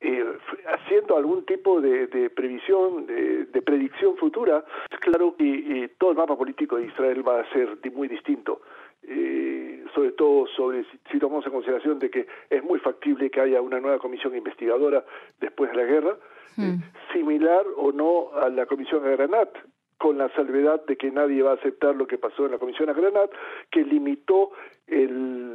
eh, 0.00 0.24
haciendo 0.66 1.16
algún 1.16 1.46
tipo 1.46 1.80
de, 1.80 2.30
previsión, 2.30 3.06
de, 3.06 3.62
predicción 3.62 4.16
futura, 4.16 4.64
es 4.90 4.98
claro 4.98 5.34
que 5.36 5.84
eh, 5.84 5.90
todo 5.96 6.10
el 6.10 6.16
mapa 6.16 6.36
político 6.36 6.76
de 6.76 6.86
Israel 6.86 7.26
va 7.26 7.40
a 7.40 7.52
ser 7.52 7.78
muy 7.92 8.08
distinto. 8.08 8.60
Eh, 9.04 9.84
sobre 9.94 10.12
todo 10.12 10.46
sobre 10.56 10.84
si, 11.10 11.18
tomamos 11.18 11.44
en 11.46 11.52
consideración 11.52 11.98
de 11.98 12.10
que 12.10 12.26
es 12.48 12.62
muy 12.62 12.78
factible 12.78 13.30
que 13.30 13.40
haya 13.40 13.60
una 13.60 13.80
nueva 13.80 13.98
comisión 13.98 14.34
investigadora 14.36 15.04
después 15.40 15.70
de 15.70 15.76
la 15.76 15.84
guerra, 15.84 16.16
hmm. 16.56 16.76
similar 17.12 17.64
o 17.76 17.92
no 17.92 18.30
a 18.34 18.48
la 18.48 18.66
comisión 18.66 19.02
de 19.02 19.16
Granat, 19.16 19.50
con 19.98 20.18
la 20.18 20.28
salvedad 20.30 20.84
de 20.86 20.96
que 20.96 21.10
nadie 21.10 21.42
va 21.42 21.52
a 21.52 21.54
aceptar 21.54 21.94
lo 21.94 22.06
que 22.06 22.18
pasó 22.18 22.46
en 22.46 22.52
la 22.52 22.58
comisión 22.58 22.86
de 22.88 22.94
Granat, 22.94 23.30
que 23.70 23.84
limitó 23.84 24.52
el, 24.86 25.54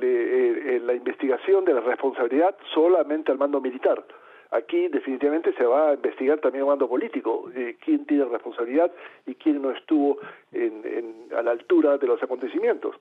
la 0.86 0.94
investigación 0.94 1.66
de 1.66 1.74
la 1.74 1.82
responsabilidad 1.82 2.56
solamente 2.74 3.32
al 3.32 3.38
mando 3.38 3.60
militar 3.60 4.06
aquí 4.52 4.88
definitivamente 4.88 5.54
se 5.54 5.64
va 5.66 5.90
a 5.90 5.94
investigar 5.94 6.40
también 6.40 6.64
un 6.64 6.70
mando 6.70 6.88
político, 6.88 7.50
eh, 7.56 7.78
quién 7.84 8.06
tiene 8.06 8.26
responsabilidad 8.26 8.92
y 9.26 9.36
quién 9.36 9.62
no 9.62 9.72
estuvo 9.72 10.18
a 11.36 11.42
la 11.42 11.52
altura 11.52 11.98
de 11.98 12.08
los 12.08 12.22
acontecimientos. 12.24 12.96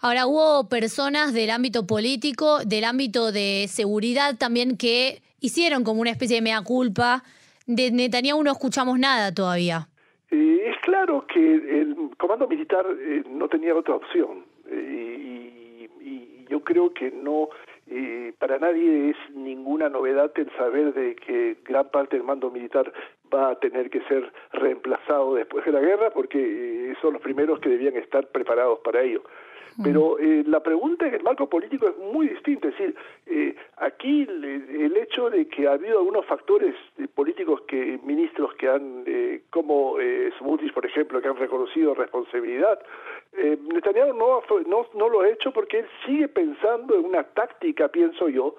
Ahora, 0.00 0.26
hubo 0.26 0.68
personas 0.68 1.34
del 1.34 1.50
ámbito 1.50 1.86
político, 1.86 2.60
del 2.64 2.84
ámbito 2.84 3.32
de 3.32 3.66
seguridad 3.68 4.36
también 4.38 4.76
que 4.76 5.22
hicieron 5.40 5.84
como 5.84 6.00
una 6.00 6.10
especie 6.10 6.36
de 6.36 6.42
mea 6.42 6.62
culpa. 6.62 7.22
De 7.66 7.90
Netanyahu 7.90 8.42
no 8.42 8.52
escuchamos 8.52 8.98
nada 8.98 9.32
todavía. 9.32 9.88
Eh, 10.30 10.62
es 10.66 10.76
claro 10.82 11.26
que 11.26 11.40
el 11.40 11.96
comando 12.18 12.48
militar 12.48 12.86
eh, 12.98 13.22
no 13.28 13.48
tenía 13.48 13.74
otra 13.74 13.94
opción 13.96 14.44
y, 14.70 15.88
y 16.00 16.46
yo 16.48 16.60
creo 16.60 16.92
que 16.94 17.10
no 17.10 17.48
y 17.94 18.32
para 18.32 18.58
nadie 18.58 19.10
es 19.10 19.16
ninguna 19.34 19.88
novedad 19.88 20.32
el 20.36 20.50
saber 20.56 20.94
de 20.94 21.14
que 21.14 21.58
gran 21.64 21.90
parte 21.90 22.16
del 22.16 22.24
mando 22.24 22.50
militar 22.50 22.90
va 23.32 23.50
a 23.50 23.58
tener 23.58 23.90
que 23.90 24.00
ser 24.02 24.32
reemplazado 24.52 25.34
después 25.34 25.64
de 25.64 25.72
la 25.72 25.80
guerra 25.80 26.10
porque 26.10 26.38
eh, 26.90 26.94
son 27.02 27.14
los 27.14 27.22
primeros 27.22 27.60
que 27.60 27.68
debían 27.68 27.96
estar 27.96 28.26
preparados 28.28 28.78
para 28.80 29.02
ello. 29.02 29.22
Pero 29.82 30.18
eh, 30.18 30.44
la 30.46 30.60
pregunta 30.60 31.06
en 31.06 31.14
el 31.14 31.22
marco 31.22 31.48
político 31.48 31.88
es 31.88 31.96
muy 31.96 32.28
distinta. 32.28 32.68
Es 32.68 32.78
decir, 32.78 32.94
eh, 33.26 33.56
aquí 33.78 34.22
el, 34.22 34.96
hecho 34.96 35.30
de 35.30 35.48
que 35.48 35.66
ha 35.66 35.72
habido 35.72 35.98
algunos 35.98 36.24
factores 36.26 36.74
eh, 36.98 37.08
políticos 37.12 37.62
que 37.66 37.98
ministros 38.04 38.54
que 38.54 38.68
han, 38.68 39.04
eh, 39.06 39.42
como 39.50 39.98
eh, 39.98 40.30
Smutis, 40.38 40.72
por 40.72 40.86
ejemplo, 40.86 41.20
que 41.20 41.28
han 41.28 41.36
reconocido 41.36 41.94
responsabilidad, 41.94 42.78
eh, 43.32 43.58
Netanyahu 43.72 44.12
no, 44.14 44.42
no, 44.66 44.86
no 44.94 45.08
lo 45.08 45.22
ha 45.22 45.28
hecho 45.28 45.52
porque 45.52 45.80
él 45.80 45.86
sigue 46.06 46.28
pensando 46.28 46.94
en 46.94 47.06
una 47.06 47.24
táctica, 47.24 47.88
pienso 47.88 48.28
yo, 48.28 48.54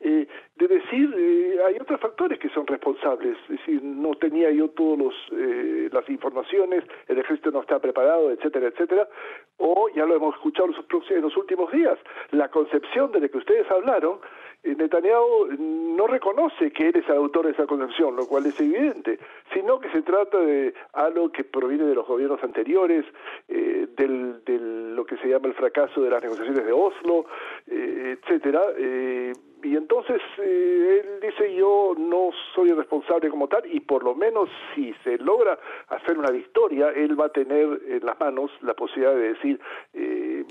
de 0.00 0.68
decir, 0.68 1.58
hay 1.66 1.76
otros 1.76 1.98
factores 2.00 2.38
que 2.38 2.50
son 2.50 2.66
responsables, 2.66 3.36
es 3.44 3.48
decir, 3.48 3.82
no 3.82 4.14
tenía 4.14 4.50
yo 4.50 4.68
todas 4.68 5.14
las 5.30 6.08
informaciones, 6.10 6.84
el 7.08 7.18
ejército 7.18 7.50
no 7.50 7.62
está 7.62 7.78
preparado, 7.78 8.30
etcétera, 8.30 8.68
etcétera, 8.68 9.08
o 9.56 9.88
ya 9.94 10.04
lo 10.04 10.16
hemos 10.16 10.36
escuchado 10.48 10.68
en 11.10 11.22
los 11.22 11.36
últimos 11.36 11.72
días, 11.72 11.98
la 12.30 12.48
concepción 12.48 13.12
de 13.12 13.20
la 13.20 13.28
que 13.28 13.38
ustedes 13.38 13.70
hablaron, 13.70 14.18
eh, 14.62 14.74
Netanyahu 14.76 15.48
no 15.58 16.06
reconoce 16.06 16.70
que 16.72 16.88
él 16.88 16.96
es 16.96 17.08
el 17.08 17.16
autor 17.16 17.46
de 17.46 17.52
esa 17.52 17.66
concepción, 17.66 18.16
lo 18.16 18.26
cual 18.26 18.46
es 18.46 18.58
evidente, 18.60 19.18
sino 19.52 19.78
que 19.78 19.90
se 19.90 20.02
trata 20.02 20.38
de 20.38 20.74
algo 20.92 21.30
que 21.30 21.44
proviene 21.44 21.84
de 21.84 21.94
los 21.94 22.06
gobiernos 22.06 22.42
anteriores, 22.42 23.04
eh, 23.48 23.86
del, 23.96 24.94
lo 24.94 25.04
que 25.04 25.16
se 25.18 25.28
llama 25.28 25.48
el 25.48 25.54
fracaso 25.54 26.00
de 26.00 26.10
las 26.10 26.22
negociaciones 26.22 26.64
de 26.64 26.72
Oslo, 26.72 27.26
eh, 27.68 28.18
etcétera. 28.20 28.62
Eh, 28.76 29.32
y 29.62 29.74
entonces 29.74 30.20
él 30.38 31.18
dice 31.20 31.54
yo 31.54 31.94
no 31.98 32.30
soy 32.54 32.72
responsable 32.72 33.28
como 33.30 33.48
tal 33.48 33.62
y 33.66 33.80
por 33.80 34.04
lo 34.04 34.14
menos 34.14 34.48
si 34.74 34.94
se 35.02 35.18
logra 35.18 35.58
hacer 35.88 36.18
una 36.18 36.30
victoria, 36.30 36.90
él 36.90 37.18
va 37.18 37.26
a 37.26 37.28
tener 37.30 37.80
en 37.88 38.04
las 38.04 38.18
manos 38.20 38.50
la 38.60 38.74
posibilidad 38.74 39.14
de 39.14 39.32
decir 39.32 39.60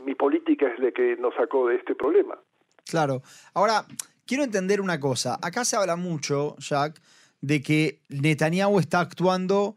mi 0.05 0.15
política 0.15 0.67
es 0.67 0.79
de 0.79 0.93
que 0.93 1.17
nos 1.17 1.33
sacó 1.35 1.67
de 1.67 1.75
este 1.75 1.95
problema. 1.95 2.37
Claro. 2.85 3.23
Ahora, 3.53 3.85
quiero 4.25 4.43
entender 4.43 4.79
una 4.79 4.99
cosa. 4.99 5.37
Acá 5.41 5.65
se 5.65 5.75
habla 5.75 5.95
mucho, 5.95 6.55
Jack, 6.59 7.01
de 7.41 7.61
que 7.61 7.99
Netanyahu 8.09 8.79
está 8.79 8.99
actuando 8.99 9.75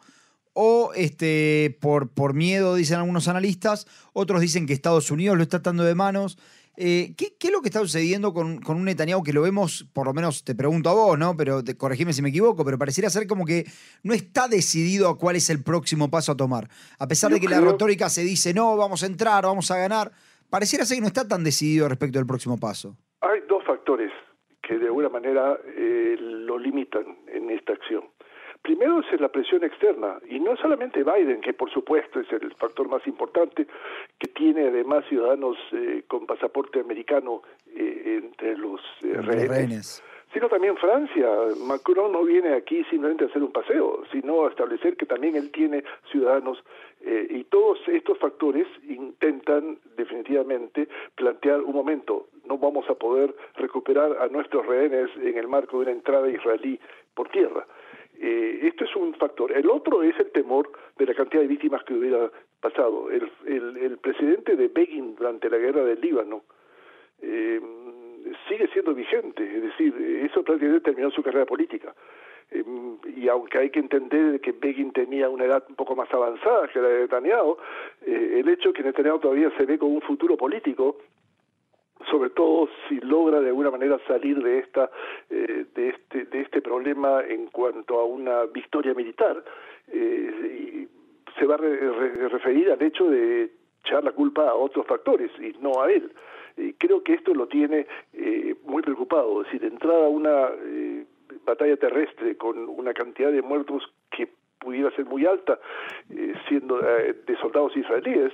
o 0.60 0.90
este, 0.96 1.78
por, 1.80 2.12
por 2.12 2.34
miedo, 2.34 2.74
dicen 2.74 2.98
algunos 2.98 3.28
analistas, 3.28 3.86
otros 4.12 4.40
dicen 4.40 4.66
que 4.66 4.72
Estados 4.72 5.12
Unidos 5.12 5.36
lo 5.36 5.44
está 5.44 5.58
atando 5.58 5.84
de 5.84 5.94
manos. 5.94 6.36
Eh, 6.76 7.14
¿qué, 7.16 7.36
es 7.40 7.52
lo 7.52 7.60
que 7.60 7.68
está 7.68 7.78
sucediendo 7.78 8.34
con, 8.34 8.60
con, 8.60 8.76
un 8.76 8.84
Netanyahu 8.84 9.22
que 9.22 9.32
lo 9.32 9.42
vemos, 9.42 9.86
por 9.94 10.08
lo 10.08 10.14
menos 10.14 10.42
te 10.42 10.56
pregunto 10.56 10.90
a 10.90 10.94
vos, 10.94 11.16
¿no? 11.16 11.36
Pero 11.36 11.62
te, 11.62 11.76
corregime 11.76 12.12
si 12.12 12.22
me 12.22 12.30
equivoco, 12.30 12.64
pero 12.64 12.76
pareciera 12.76 13.08
ser 13.08 13.28
como 13.28 13.44
que 13.44 13.66
no 14.02 14.14
está 14.14 14.48
decidido 14.48 15.08
a 15.08 15.16
cuál 15.16 15.36
es 15.36 15.48
el 15.48 15.62
próximo 15.62 16.10
paso 16.10 16.32
a 16.32 16.36
tomar. 16.36 16.66
A 16.98 17.06
pesar 17.06 17.30
de 17.30 17.38
que 17.38 17.46
la 17.46 17.60
retórica 17.60 18.08
se 18.08 18.22
dice, 18.22 18.52
no, 18.52 18.76
vamos 18.76 19.04
a 19.04 19.06
entrar, 19.06 19.44
vamos 19.44 19.70
a 19.70 19.78
ganar, 19.78 20.10
pareciera 20.50 20.84
ser 20.84 20.96
que 20.96 21.02
no 21.02 21.06
está 21.06 21.28
tan 21.28 21.44
decidido 21.44 21.88
respecto 21.88 22.18
del 22.18 22.26
próximo 22.26 22.58
paso. 22.58 22.96
Hay 23.20 23.42
dos 23.48 23.62
factores 23.64 24.10
que 24.60 24.76
de 24.76 24.86
alguna 24.86 25.08
manera 25.08 25.56
eh, 25.76 26.16
lo 26.18 26.58
limitan 26.58 27.04
en 27.28 27.48
esta 27.50 27.74
acción. 27.74 28.02
Primero 28.62 29.00
es 29.00 29.20
la 29.20 29.28
presión 29.28 29.64
externa, 29.64 30.18
y 30.28 30.40
no 30.40 30.56
solamente 30.56 31.02
Biden, 31.02 31.40
que 31.40 31.52
por 31.52 31.70
supuesto 31.70 32.20
es 32.20 32.30
el 32.32 32.54
factor 32.54 32.88
más 32.88 33.06
importante, 33.06 33.66
que 34.18 34.28
tiene 34.28 34.68
además 34.68 35.04
ciudadanos 35.08 35.56
eh, 35.72 36.02
con 36.06 36.26
pasaporte 36.26 36.80
americano 36.80 37.42
eh, 37.74 38.20
entre 38.22 38.56
los 38.56 38.80
rehenes 39.02 40.02
sino 40.32 40.48
también 40.48 40.76
Francia. 40.76 41.26
Macron 41.66 42.12
no 42.12 42.24
viene 42.24 42.54
aquí 42.54 42.84
simplemente 42.84 43.24
a 43.24 43.26
hacer 43.28 43.42
un 43.42 43.52
paseo, 43.52 44.02
sino 44.12 44.44
a 44.44 44.50
establecer 44.50 44.96
que 44.96 45.06
también 45.06 45.36
él 45.36 45.50
tiene 45.50 45.84
ciudadanos 46.10 46.62
eh, 47.00 47.26
y 47.30 47.44
todos 47.44 47.78
estos 47.88 48.18
factores 48.18 48.66
intentan 48.88 49.78
definitivamente 49.96 50.88
plantear 51.14 51.60
un 51.60 51.74
momento, 51.74 52.28
no 52.46 52.58
vamos 52.58 52.88
a 52.90 52.94
poder 52.94 53.34
recuperar 53.54 54.18
a 54.20 54.28
nuestros 54.28 54.66
rehenes 54.66 55.10
en 55.16 55.38
el 55.38 55.48
marco 55.48 55.78
de 55.78 55.84
una 55.84 55.92
entrada 55.92 56.28
israelí 56.28 56.78
por 57.14 57.28
tierra. 57.30 57.66
Eh, 58.20 58.60
esto 58.62 58.84
es 58.84 58.96
un 58.96 59.14
factor. 59.14 59.52
El 59.52 59.70
otro 59.70 60.02
es 60.02 60.18
el 60.18 60.30
temor 60.30 60.70
de 60.96 61.06
la 61.06 61.14
cantidad 61.14 61.42
de 61.42 61.48
víctimas 61.48 61.84
que 61.84 61.94
hubiera 61.94 62.30
pasado. 62.60 63.10
El, 63.10 63.30
el, 63.46 63.98
presidente 63.98 64.56
de 64.56 64.68
Begin 64.68 65.14
durante 65.14 65.48
la 65.48 65.58
guerra 65.58 65.84
del 65.84 66.00
Líbano 66.00 66.42
eh, 67.22 67.60
sigue 68.48 68.68
siendo 68.68 68.94
vigente, 68.94 69.44
es 69.44 69.62
decir, 69.62 69.94
eso 70.24 70.42
prácticamente 70.42 70.84
terminó 70.84 71.10
su 71.10 71.22
carrera 71.22 71.46
política. 71.46 71.94
Em, 72.50 72.96
y 73.16 73.28
aunque 73.28 73.58
hay 73.58 73.70
que 73.70 73.78
entender 73.78 74.40
que 74.40 74.52
Begin 74.52 74.92
tenía 74.92 75.28
una 75.28 75.44
edad 75.44 75.64
un 75.68 75.74
poco 75.74 75.94
más 75.94 76.12
avanzada 76.12 76.68
que 76.68 76.80
la 76.80 76.88
de 76.88 77.00
Netanyahu, 77.02 77.56
eh, 78.06 78.40
el 78.40 78.48
hecho 78.48 78.72
que 78.72 78.82
Netanyahu 78.82 79.18
todavía 79.18 79.50
se 79.56 79.64
ve 79.64 79.78
con 79.78 79.92
un 79.92 80.00
futuro 80.00 80.36
político, 80.36 80.98
sobre 82.10 82.30
todo 82.30 82.68
si 82.88 83.00
logra 83.00 83.40
de 83.40 83.48
alguna 83.48 83.70
manera 83.70 83.98
salir 84.06 84.42
de 84.42 84.58
esta 84.58 84.90
eh, 85.30 85.66
de 85.74 85.88
este 85.88 86.24
de 86.24 86.40
este 86.40 86.62
problema 86.62 87.22
en 87.28 87.46
cuanto 87.46 87.98
a 88.00 88.04
una 88.04 88.44
victoria 88.44 88.94
militar 88.94 89.44
eh, 89.88 90.86
se 91.38 91.46
va 91.46 91.54
a 91.54 91.58
referir 91.58 92.70
al 92.70 92.82
hecho 92.82 93.08
de 93.10 93.50
echar 93.84 94.04
la 94.04 94.12
culpa 94.12 94.48
a 94.48 94.54
otros 94.54 94.86
factores 94.86 95.30
y 95.40 95.56
no 95.60 95.80
a 95.82 95.90
él 95.90 96.12
eh, 96.58 96.74
creo 96.76 97.04
que 97.04 97.14
esto 97.14 97.32
lo 97.34 97.46
tiene 97.46 97.86
eh, 98.12 98.56
muy 98.64 98.82
preocupado. 98.82 99.42
Es 99.42 99.46
decir, 99.46 99.60
de 99.60 99.68
entrada 99.68 100.08
una 100.08 100.48
eh, 100.60 101.04
batalla 101.44 101.76
terrestre 101.76 102.36
con 102.36 102.68
una 102.68 102.92
cantidad 102.92 103.30
de 103.30 103.42
muertos 103.42 103.84
que 104.10 104.28
pudiera 104.58 104.90
ser 104.92 105.04
muy 105.06 105.26
alta, 105.26 105.58
siendo 106.48 106.78
de 106.78 107.36
soldados 107.40 107.76
israelíes, 107.76 108.32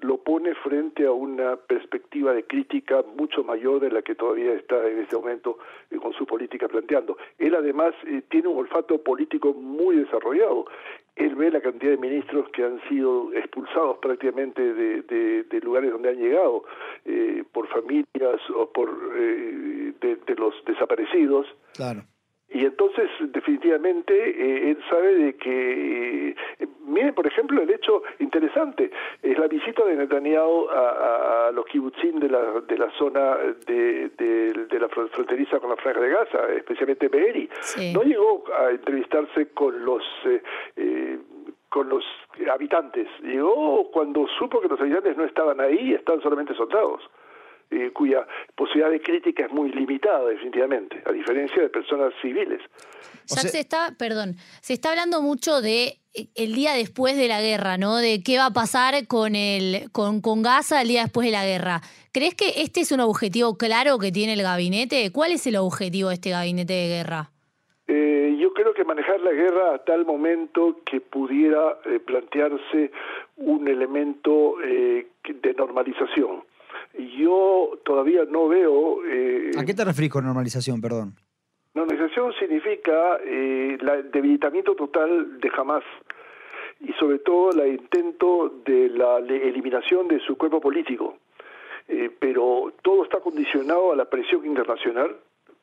lo 0.00 0.18
pone 0.18 0.54
frente 0.56 1.06
a 1.06 1.12
una 1.12 1.56
perspectiva 1.56 2.32
de 2.32 2.44
crítica 2.44 3.02
mucho 3.16 3.44
mayor 3.44 3.80
de 3.80 3.90
la 3.90 4.02
que 4.02 4.14
todavía 4.14 4.52
está 4.54 4.88
en 4.88 4.98
este 4.98 5.16
momento 5.16 5.58
eh, 5.90 5.96
con 5.96 6.12
su 6.14 6.26
política 6.26 6.68
planteando. 6.68 7.16
Él 7.38 7.54
además 7.54 7.94
eh, 8.06 8.22
tiene 8.30 8.48
un 8.48 8.58
olfato 8.58 8.98
político 9.02 9.52
muy 9.52 9.96
desarrollado. 9.96 10.66
Él 11.16 11.34
ve 11.34 11.50
la 11.50 11.60
cantidad 11.60 11.92
de 11.92 11.98
ministros 11.98 12.48
que 12.50 12.64
han 12.64 12.80
sido 12.88 13.32
expulsados 13.34 13.98
prácticamente 13.98 14.62
de, 14.62 15.60
lugares 15.62 15.92
donde 15.92 16.08
han 16.08 16.16
llegado 16.16 16.64
eh, 17.04 17.44
por 17.52 17.68
familias 17.68 18.40
o 18.56 18.66
por 18.72 18.90
de, 19.12 20.16
de 20.16 20.34
los 20.36 20.54
desaparecidos. 20.64 21.46
Claro. 21.74 22.02
Y 22.60 22.66
entonces, 22.66 23.08
definitivamente, 23.20 24.12
eh, 24.12 24.72
él 24.72 24.78
sabe 24.90 25.14
de 25.14 25.34
que, 25.36 26.28
eh, 26.58 26.66
miren, 26.84 27.14
por 27.14 27.26
ejemplo, 27.26 27.62
el 27.62 27.70
hecho 27.70 28.02
interesante, 28.18 28.90
es 29.22 29.38
la 29.38 29.48
visita 29.48 29.82
de 29.82 29.96
Netanyahu 29.96 30.68
a, 30.68 31.50
los 31.54 31.64
kibutzim 31.64 32.20
de 32.20 32.28
la, 32.28 32.60
de 32.60 32.76
la 32.76 32.90
zona 32.98 33.38
de, 33.66 34.10
de, 34.10 34.78
la 34.78 34.88
fronteriza 34.90 35.58
con 35.58 35.70
la 35.70 35.76
Franja 35.76 36.00
de 36.00 36.10
Gaza, 36.10 36.52
especialmente 36.54 37.08
Be'eri. 37.08 37.48
No 37.94 38.02
llegó 38.02 38.44
a 38.54 38.72
entrevistarse 38.72 39.48
con 39.54 39.82
los... 39.82 40.04
Eh, 40.76 41.18
con 41.70 41.88
los 41.88 42.04
habitantes. 42.52 43.06
Llegó 43.22 43.90
cuando 43.92 44.26
supo 44.38 44.60
que 44.60 44.66
los 44.66 44.80
habitantes 44.80 45.16
no 45.16 45.24
estaban 45.24 45.60
ahí, 45.60 45.94
estaban 45.94 46.20
solamente 46.20 46.52
soldados. 46.54 47.00
Eh, 47.72 47.92
cuya 47.92 48.26
posibilidad 48.56 48.90
de 48.90 49.00
crítica 49.00 49.44
es 49.44 49.52
muy 49.52 49.70
limitada, 49.70 50.28
definitivamente, 50.28 51.00
a 51.06 51.12
diferencia 51.12 51.62
de 51.62 51.68
personas 51.68 52.12
civiles. 52.20 52.60
se 53.26 53.60
está, 53.60 53.94
perdón, 53.96 54.34
se 54.60 54.72
está 54.72 54.90
hablando 54.90 55.22
mucho 55.22 55.60
de 55.60 56.00
eh, 56.12 56.26
el 56.34 56.56
día 56.56 56.72
después 56.72 57.16
de 57.16 57.28
la 57.28 57.40
guerra, 57.40 57.78
¿no? 57.78 57.98
De 57.98 58.24
qué 58.24 58.38
va 58.38 58.46
a 58.46 58.52
pasar 58.52 59.06
con 59.06 59.36
el 59.36 59.88
con, 59.92 60.20
con 60.20 60.42
Gaza 60.42 60.82
el 60.82 60.88
día 60.88 61.02
después 61.02 61.26
de 61.26 61.30
la 61.30 61.46
guerra. 61.46 61.80
¿Crees 62.10 62.34
que 62.34 62.60
este 62.60 62.80
es 62.80 62.90
un 62.90 62.98
objetivo 62.98 63.56
claro 63.56 64.00
que 64.00 64.10
tiene 64.10 64.32
el 64.32 64.42
gabinete? 64.42 65.12
¿Cuál 65.12 65.30
es 65.30 65.46
el 65.46 65.54
objetivo 65.54 66.08
de 66.08 66.16
este 66.16 66.30
gabinete 66.30 66.72
de 66.72 66.88
guerra? 66.88 67.30
Eh, 67.86 68.36
yo 68.36 68.52
creo 68.52 68.74
que 68.74 68.82
manejar 68.82 69.20
la 69.20 69.30
guerra 69.30 69.76
a 69.76 69.78
tal 69.84 70.04
momento 70.04 70.80
que 70.84 71.00
pudiera 71.00 71.78
plantearse 72.04 72.90
un 73.36 73.68
elemento 73.68 74.56
de 74.58 75.54
normalización 75.56 76.49
yo 76.94 77.78
todavía 77.84 78.24
no 78.28 78.48
veo... 78.48 79.04
Eh, 79.06 79.52
¿A 79.58 79.64
qué 79.64 79.74
te 79.74 79.84
refieres 79.84 80.12
con 80.12 80.24
normalización, 80.24 80.80
perdón? 80.80 81.14
Normalización 81.74 82.32
significa 82.38 83.18
eh, 83.24 83.78
el 83.80 84.10
debilitamiento 84.10 84.74
total 84.74 85.38
de 85.40 85.50
Hamas 85.56 85.84
y 86.80 86.92
sobre 86.94 87.18
todo 87.20 87.52
el 87.52 87.74
intento 87.74 88.60
de 88.64 88.88
la 88.88 89.18
eliminación 89.18 90.08
de 90.08 90.18
su 90.20 90.36
cuerpo 90.36 90.60
político. 90.60 91.18
Eh, 91.88 92.10
pero 92.18 92.72
todo 92.82 93.04
está 93.04 93.20
condicionado 93.20 93.92
a 93.92 93.96
la 93.96 94.04
presión 94.04 94.44
internacional 94.46 95.16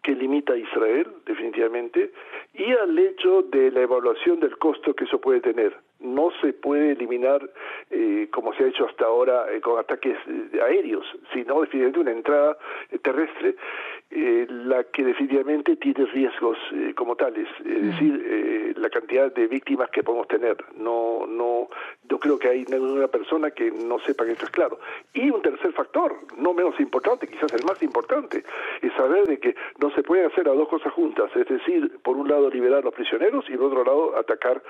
que 0.07 0.15
limita 0.15 0.53
a 0.53 0.57
Israel, 0.57 1.05
definitivamente, 1.25 2.13
y 2.53 2.71
al 2.71 2.97
hecho 2.97 3.41
de 3.41 3.71
la 3.71 3.81
evaluación 3.81 4.39
del 4.39 4.57
costo 4.57 4.93
que 4.93 5.03
eso 5.03 5.19
puede 5.19 5.41
tener 5.41 5.75
no 5.99 6.29
se 6.41 6.53
puede 6.53 6.91
eliminar 6.91 7.49
eh, 7.89 8.27
como 8.31 8.53
se 8.53 8.63
ha 8.63 8.67
hecho 8.67 8.85
hasta 8.85 9.05
ahora 9.05 9.51
eh, 9.51 9.61
con 9.61 9.79
ataques 9.79 10.17
eh, 10.27 10.61
aéreos, 10.61 11.05
sino 11.33 11.61
definitivamente 11.61 11.99
una 11.99 12.11
entrada 12.11 12.57
terrestre, 13.01 13.55
la 14.09 14.85
que 14.85 15.03
definitivamente 15.03 15.75
tiene 15.75 16.05
riesgos 16.05 16.57
como 16.95 17.15
tales, 17.17 17.47
es 17.59 17.81
mm. 17.81 17.89
decir, 17.89 18.75
la 18.77 18.89
cantidad 18.89 19.33
de 19.33 19.47
víctimas 19.47 19.89
que 19.89 20.01
podemos 20.01 20.27
tener. 20.29 20.55
No, 20.77 21.25
no, 21.27 21.67
yo 22.09 22.17
creo 22.17 22.39
que 22.39 22.47
hay 22.47 22.65
ninguna 22.65 23.09
persona 23.09 23.51
que 23.51 23.69
no 23.69 23.99
sepa 23.99 24.25
que 24.25 24.31
esto 24.31 24.45
es 24.45 24.51
claro. 24.51 24.79
Y 25.13 25.29
un 25.29 25.41
tercer 25.41 25.73
factor, 25.73 26.15
no 26.37 26.53
menos 26.53 26.79
importante, 26.79 27.27
quizás 27.27 27.53
el 27.53 27.65
más 27.65 27.83
importante, 27.83 28.45
es 28.81 28.93
saber 28.93 29.27
de 29.27 29.39
que 29.39 29.55
no 29.79 29.91
se 29.97 30.03
pueden 30.03 30.27
hacer 30.27 30.45
las 30.45 30.55
dos 30.55 30.69
cosas 30.69 30.93
juntas, 30.93 31.31
es 31.35 31.47
decir, 31.47 31.97
por 32.03 32.17
un 32.17 32.27
lado 32.27 32.51
liberar 32.51 32.81
a 32.81 32.83
los 32.83 32.93
prisioneros 32.93 33.49
y 33.49 33.57
por 33.57 33.65
otro 33.71 33.83
lado 33.83 34.15
atacar 34.15 34.61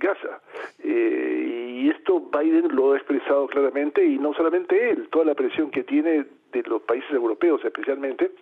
Gaza. 0.00 0.40
Eh, 0.82 1.82
y 1.82 1.88
esto 1.88 2.20
Biden 2.20 2.74
lo 2.74 2.92
ha 2.92 2.96
expresado 2.96 3.46
claramente 3.46 4.04
y 4.04 4.18
no 4.18 4.34
solamente 4.34 4.90
él, 4.90 5.08
toda 5.10 5.24
la 5.26 5.34
presión 5.36 5.70
que 5.70 5.84
tiene 5.84 6.26
de 6.50 6.62
los 6.64 6.82
países 6.82 7.12
europeos 7.12 7.64
especialmente, 7.64 8.32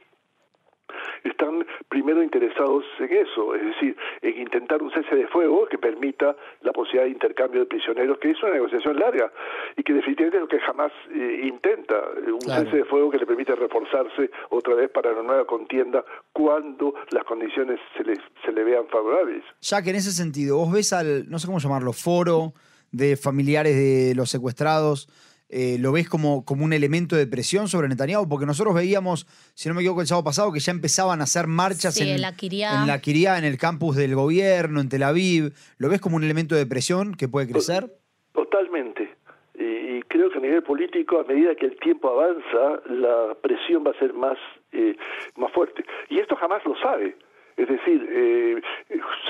están 1.25 1.67
primero 1.89 2.23
interesados 2.23 2.85
en 2.99 3.13
eso, 3.13 3.55
es 3.55 3.65
decir, 3.65 3.97
en 4.23 4.41
intentar 4.41 4.83
un 4.83 4.91
cese 4.91 5.17
de 5.17 5.27
fuego 5.29 5.67
que 5.67 5.79
permita 5.79 6.37
la 6.63 6.73
posibilidad 6.73 7.05
de 7.05 7.11
intercambio 7.11 7.61
de 7.61 7.67
prisioneros, 7.67 8.19
que 8.19 8.31
es 8.31 8.43
una 8.43 8.53
negociación 8.53 8.99
larga 8.99 9.33
y 9.77 9.83
que 9.83 9.93
definitivamente 9.93 10.37
es 10.37 10.43
lo 10.43 10.49
que 10.49 10.61
jamás 10.61 10.93
eh, 11.11 11.41
intenta, 11.45 11.97
eh, 12.27 12.33
un 12.33 12.41
cese 12.41 12.79
de 12.79 12.85
fuego 12.85 13.11
que 13.11 13.19
le 13.19 13.27
permite 13.27 13.55
reforzarse 13.55 14.31
otra 14.51 14.75
vez 14.75 14.91
para 14.91 15.13
una 15.13 15.23
nueva 15.23 15.45
contienda 15.47 16.05
cuando 16.33 16.95
las 17.11 17.25
condiciones 17.25 17.81
se 17.97 18.05
le, 18.05 18.15
se 18.45 18.53
le 18.53 18.65
vean 18.65 18.87
favorables. 18.89 19.45
Ya 19.61 19.83
que 19.83 19.91
en 19.91 19.97
ese 19.97 20.13
sentido, 20.13 20.57
vos 20.57 20.73
ves 20.73 20.93
al, 20.93 21.29
no 21.29 21.39
sé 21.39 21.47
cómo 21.47 21.59
llamarlo, 21.59 21.93
foro 21.93 22.53
de 22.91 23.17
familiares 23.17 23.77
de 23.77 24.15
los 24.15 24.31
secuestrados, 24.31 25.09
eh, 25.49 25.77
lo 25.79 25.93
ves 25.93 26.09
como, 26.09 26.45
como 26.45 26.65
un 26.65 26.73
elemento 26.73 27.17
de 27.17 27.27
presión 27.27 27.69
sobre 27.69 27.89
Netanyahu? 27.89 28.29
Porque 28.29 28.47
nosotros 28.47 28.75
veíamos, 28.75 29.27
si 29.55 29.69
no 29.69 29.75
me 29.75 29.81
equivoco, 29.81 30.01
el 30.01 30.07
sábado 30.07 30.25
pasado, 30.25 30.53
que 30.53 30.61
ya 30.61 30.73
empezaban 30.73 31.21
a 31.21 31.25
hacer 31.25 31.47
marchas 31.47 32.01
en, 32.01 32.21
la 32.21 32.35
en 32.41 32.87
la 32.87 33.39
en 33.39 33.45
el 33.45 33.59
campus 33.59 33.97
del 33.97 34.15
gobierno, 34.15 34.81
en 34.81 34.89
Tel 34.89 35.03
Aviv. 35.03 35.53
¿Lo 35.79 35.89
ves 35.89 36.01
como 36.01 36.17
un 36.17 36.25
elemento 36.25 36.55
de 36.55 36.67
presión 36.67 37.15
que 37.15 37.29
puede 37.29 37.49
crecer? 37.49 37.93
Totalmente. 38.33 39.17
Y 39.59 40.03
creo 40.03 40.31
que 40.31 40.39
a 40.39 40.41
nivel 40.41 40.63
político, 40.63 41.21
a 41.21 41.25
medida 41.25 41.55
que 41.55 41.67
el 41.67 41.77
tiempo 41.81 42.09
avanza, 42.09 42.83
la 42.89 43.35
presión 43.43 43.85
va 43.87 43.91
a 43.91 43.99
ser 43.99 44.13
más, 44.13 44.39
eh, 44.73 44.97
más 45.37 45.53
fuerte. 45.53 45.85
Y 46.09 46.19
esto 46.19 46.37
jamás 46.37 46.65
lo 46.65 46.77
sabe. 46.77 47.17
Es 47.59 47.67
decir, 47.67 48.09
eh, 48.09 48.63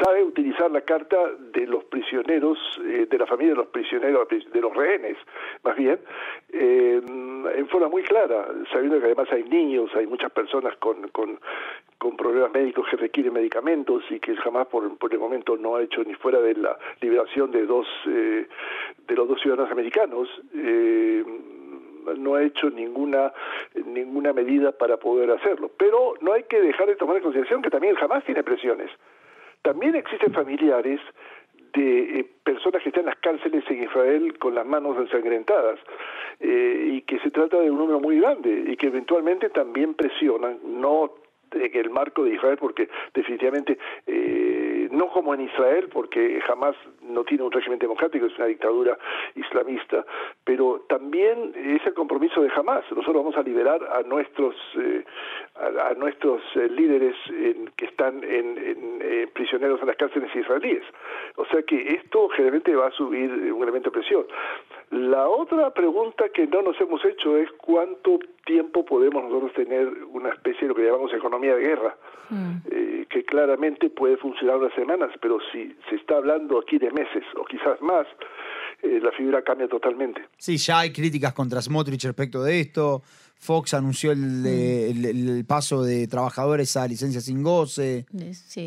sabe 0.04 0.22
utilizar 0.22 0.70
la 0.70 0.82
carta 0.82 1.16
de 1.50 1.66
los 1.66 1.82
prisioneros, 1.84 2.58
eh, 2.84 3.06
de 3.10 3.18
la 3.18 3.26
familia 3.26 3.54
de 3.54 3.60
los 3.60 3.68
prisioneros, 3.68 4.28
de 4.28 4.60
los 4.60 4.76
rehenes, 4.76 5.16
más 5.64 5.74
bien, 5.74 5.98
eh, 6.52 7.00
en 7.56 7.68
forma 7.68 7.88
muy 7.88 8.02
clara, 8.02 8.48
sabiendo 8.70 9.00
que 9.00 9.06
además 9.06 9.32
hay 9.32 9.44
niños, 9.44 9.90
hay 9.96 10.06
muchas 10.06 10.30
personas 10.30 10.76
con, 10.76 11.08
con, 11.08 11.38
problemas 12.18 12.52
médicos 12.52 12.86
que 12.90 12.96
requieren 12.96 13.32
medicamentos 13.32 14.02
y 14.10 14.20
que 14.20 14.36
jamás 14.36 14.66
por, 14.66 14.98
por 14.98 15.12
el 15.12 15.18
momento 15.18 15.56
no 15.56 15.76
ha 15.76 15.82
hecho 15.82 16.04
ni 16.04 16.14
fuera 16.14 16.40
de 16.40 16.54
la 16.54 16.76
liberación 17.00 17.50
de 17.50 17.64
dos 17.64 17.86
de 18.04 19.14
los 19.14 19.28
dos 19.28 19.40
ciudadanos 19.40 19.70
americanos 19.70 20.28
no 22.16 22.34
ha 22.34 22.42
hecho 22.42 22.70
ninguna, 22.70 23.32
ninguna 23.86 24.32
medida 24.32 24.72
para 24.72 24.96
poder 24.96 25.30
hacerlo. 25.30 25.70
Pero 25.76 26.14
no 26.20 26.32
hay 26.32 26.44
que 26.44 26.60
dejar 26.60 26.86
de 26.88 26.96
tomar 26.96 27.16
en 27.16 27.22
consideración 27.22 27.62
que 27.62 27.70
también 27.70 27.94
jamás 27.96 28.24
tiene 28.24 28.42
presiones. 28.42 28.90
También 29.62 29.94
existen 29.94 30.32
familiares 30.32 31.00
de 31.74 32.20
eh, 32.20 32.26
personas 32.44 32.82
que 32.82 32.88
están 32.88 33.02
en 33.02 33.06
las 33.06 33.18
cárceles 33.18 33.64
en 33.68 33.82
Israel 33.82 34.38
con 34.38 34.54
las 34.54 34.66
manos 34.66 34.96
ensangrentadas 34.96 35.78
eh, 36.40 36.90
y 36.92 37.02
que 37.02 37.18
se 37.20 37.30
trata 37.30 37.58
de 37.60 37.70
un 37.70 37.78
número 37.78 38.00
muy 38.00 38.20
grande 38.20 38.64
y 38.68 38.76
que 38.76 38.86
eventualmente 38.86 39.50
también 39.50 39.94
presionan, 39.94 40.58
no 40.64 41.14
en 41.52 41.76
el 41.76 41.90
marco 41.90 42.24
de 42.24 42.34
Israel, 42.34 42.58
porque 42.58 42.88
definitivamente 43.14 43.78
eh, 44.06 44.88
no 44.90 45.08
como 45.08 45.34
en 45.34 45.42
Israel, 45.42 45.88
porque 45.90 46.40
jamás 46.46 46.76
no 47.08 47.24
tiene 47.24 47.44
un 47.44 47.52
régimen 47.52 47.78
democrático, 47.78 48.26
es 48.26 48.36
una 48.36 48.46
dictadura 48.46 48.98
islamista, 49.34 50.04
pero 50.44 50.84
también 50.88 51.52
es 51.56 51.86
el 51.86 51.94
compromiso 51.94 52.42
de 52.42 52.50
Hamas. 52.54 52.84
Nosotros 52.90 53.16
vamos 53.16 53.36
a 53.36 53.42
liberar 53.42 53.80
a 53.92 54.02
nuestros 54.02 54.54
eh, 54.76 55.04
a, 55.56 55.94
nuestros 55.94 56.40
eh, 56.54 56.68
líderes 56.68 57.16
que 57.76 57.84
están 57.86 58.22
en, 58.22 59.28
prisioneros 59.32 59.80
en 59.80 59.86
las 59.86 59.96
cárceles 59.96 60.34
israelíes. 60.34 60.82
O 61.36 61.44
sea 61.46 61.62
que 61.62 61.94
esto 61.94 62.28
generalmente 62.30 62.74
va 62.74 62.88
a 62.88 62.90
subir 62.92 63.30
un 63.52 63.62
elemento 63.62 63.90
de 63.90 64.00
presión. 64.00 64.26
La 64.90 65.28
otra 65.28 65.70
pregunta 65.70 66.28
que 66.30 66.46
no 66.46 66.62
nos 66.62 66.80
hemos 66.80 67.04
hecho 67.04 67.36
es 67.36 67.50
cuánto 67.52 68.18
tiempo 68.46 68.84
podemos 68.84 69.22
nosotros 69.24 69.52
tener 69.52 69.86
una 70.10 70.30
especie 70.30 70.62
de 70.62 70.68
lo 70.68 70.74
que 70.74 70.82
llamamos 70.82 71.12
economía 71.12 71.54
de 71.54 71.60
guerra, 71.60 71.96
mm. 72.30 72.56
eh, 72.70 73.06
que 73.10 73.24
claramente 73.24 73.90
puede 73.90 74.16
funcionar 74.16 74.56
unas 74.56 74.72
semanas, 74.72 75.10
pero 75.20 75.38
si 75.52 75.76
se 75.90 75.96
está 75.96 76.16
hablando 76.16 76.58
aquí 76.58 76.78
de 76.78 76.90
meses 76.98 77.24
o 77.36 77.44
quizás 77.44 77.80
más, 77.80 78.06
eh, 78.82 79.00
la 79.02 79.12
figura 79.12 79.42
cambia 79.42 79.68
totalmente. 79.68 80.22
Sí, 80.36 80.56
ya 80.56 80.80
hay 80.80 80.92
críticas 80.92 81.32
contra 81.32 81.60
Smotrich 81.60 82.04
respecto 82.04 82.42
de 82.42 82.60
esto. 82.60 83.02
Fox 83.38 83.74
anunció 83.74 84.12
el, 84.12 84.18
mm. 84.18 85.04
el, 85.04 85.44
paso 85.46 85.82
de 85.82 86.06
trabajadores 86.08 86.76
a 86.76 86.86
licencia 86.86 87.20
sin 87.20 87.42
goce. 87.42 88.04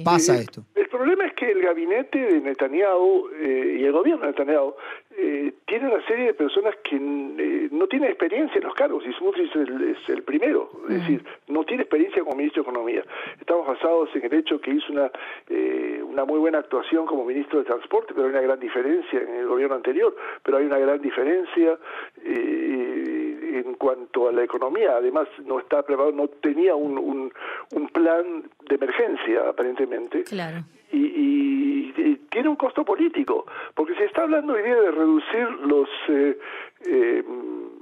Pasa 0.03 0.37
esto. 0.37 0.63
El 0.75 0.87
problema 0.87 1.25
es 1.25 1.33
que 1.33 1.51
el 1.51 1.61
gabinete 1.61 2.19
de 2.19 2.39
Netanyahu 2.39 3.29
eh, 3.41 3.77
y 3.79 3.83
el 3.83 3.91
gobierno 3.91 4.21
de 4.21 4.31
Netanyahu 4.31 4.73
eh, 5.17 5.53
tiene 5.67 5.93
una 5.93 6.05
serie 6.05 6.27
de 6.27 6.33
personas 6.33 6.73
que 6.83 6.95
eh, 6.95 7.69
no 7.71 7.87
tienen 7.87 8.09
experiencia 8.09 8.57
en 8.57 8.63
los 8.63 8.73
cargos, 8.75 9.03
y 9.05 9.11
Smotrich 9.13 9.51
es 9.55 10.09
el, 10.09 10.23
primero, 10.23 10.69
es 10.89 11.01
decir, 11.01 11.23
no 11.47 11.63
tiene 11.65 11.83
experiencia 11.83 12.23
como 12.23 12.37
ministro 12.37 12.63
de 12.63 12.69
Economía. 12.69 13.03
Estamos 13.39 13.67
basados 13.67 14.09
en 14.15 14.25
el 14.25 14.33
hecho 14.33 14.61
que 14.61 14.71
hizo 14.71 14.91
una, 14.91 15.11
una 16.11 16.25
muy 16.25 16.39
buena 16.39 16.59
actuación 16.59 17.05
como 17.05 17.25
ministro 17.25 17.59
de 17.59 17.65
Transporte, 17.65 18.13
pero 18.13 18.27
hay 18.27 18.33
una 18.33 18.41
gran 18.41 18.59
diferencia 18.59 19.21
en 19.21 19.35
el 19.35 19.47
gobierno 19.47 19.75
anterior, 19.75 20.15
pero 20.43 20.57
hay 20.57 20.65
una 20.65 20.77
gran 20.77 21.01
diferencia 21.01 21.77
eh, 22.23 23.63
en 23.65 23.75
cuanto 23.75 24.27
a 24.27 24.31
la 24.31 24.43
economía. 24.43 24.97
Además, 24.97 25.27
no 25.45 25.59
está 25.59 25.83
preparado, 25.83 26.11
no 26.11 26.27
tenía 26.27 26.75
un, 26.75 26.97
un, 26.97 27.33
un 27.73 27.87
plan 27.89 28.43
de 28.67 28.75
emergencia, 28.75 29.49
aparentemente. 29.49 30.23
Claro. 30.23 30.57
Y, 30.91 30.97
y, 30.97 31.93
y, 31.95 32.15
tiene 32.29 32.49
un 32.49 32.57
costo 32.57 32.83
político, 32.83 33.45
porque 33.75 33.95
se 33.95 34.05
está 34.05 34.23
hablando 34.23 34.53
hoy 34.53 34.63
día 34.63 34.75
de 34.75 34.91
reducir 34.91 35.49
los 35.65 35.89
eh, 36.09 36.37
eh, 36.85 37.23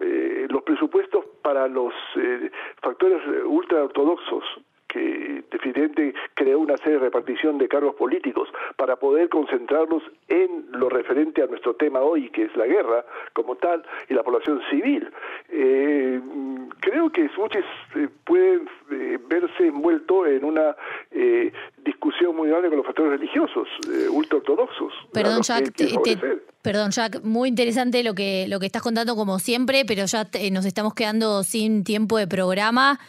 eh, 0.02 0.48
los 0.50 0.64
presupuestos 0.64 1.26
para 1.42 1.68
los 1.68 1.94
eh, 2.16 2.52
factores 2.82 3.22
ultraortodoxos 3.46 4.44
definitivamente 5.60 6.14
creó 6.34 6.60
una 6.60 6.78
serie 6.78 6.94
de 6.94 7.00
repartición 7.00 7.58
de 7.58 7.68
cargos 7.68 7.96
políticos 7.96 8.50
para 8.78 8.96
poder 8.96 9.30
concentrarlos 9.30 10.04
en 10.28 10.66
lo 10.72 10.90
referente 10.90 11.44
a 11.44 11.48
nuestro 11.48 11.76
tema 11.76 12.00
hoy, 12.02 12.30
que 12.30 12.44
es 12.44 12.56
la 12.56 12.66
guerra 12.66 13.06
como 13.34 13.56
tal 13.56 13.84
y 14.08 14.14
la 14.14 14.24
población 14.24 14.62
civil. 14.70 15.10
Eh, 15.50 16.20
creo 16.80 17.10
que 17.12 17.30
Suchis 17.30 17.66
eh, 17.96 18.08
puede 18.26 18.62
eh, 18.92 19.20
verse 19.28 19.68
envuelto 19.68 20.26
en 20.26 20.44
una 20.44 20.76
eh, 21.12 21.52
discusión 21.84 22.36
muy 22.36 22.50
grande 22.50 22.70
con 22.70 22.78
los 22.78 22.86
factores 22.86 23.20
religiosos, 23.20 23.68
eh, 23.88 24.10
ultraortodoxos. 24.10 24.94
Perdón, 25.12 25.42
Jack, 25.42 25.74
te, 25.76 25.86
te, 25.86 26.18
perdón, 26.62 26.92
Jack, 26.92 27.22
muy 27.24 27.50
interesante 27.50 28.04
lo 28.04 28.14
que, 28.14 28.48
lo 28.48 28.60
que 28.60 28.66
estás 28.66 28.82
contando 28.82 29.16
como 29.16 29.40
siempre, 29.40 29.86
pero 29.86 30.06
ya 30.06 30.26
te, 30.26 30.50
nos 30.52 30.66
estamos 30.66 30.94
quedando 30.94 31.44
sin 31.44 31.84
tiempo 31.84 32.18
de 32.18 32.28
programa. 32.28 33.00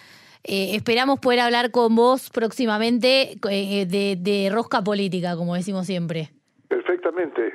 Eh, 0.44 0.74
esperamos 0.74 1.20
poder 1.20 1.40
hablar 1.40 1.70
con 1.70 1.94
vos 1.94 2.30
próximamente 2.30 3.38
eh, 3.50 3.86
de, 3.86 4.16
de, 4.18 4.50
rosca 4.50 4.82
política, 4.82 5.36
como 5.36 5.54
decimos 5.54 5.86
siempre. 5.86 6.30
Perfectamente. 6.68 7.52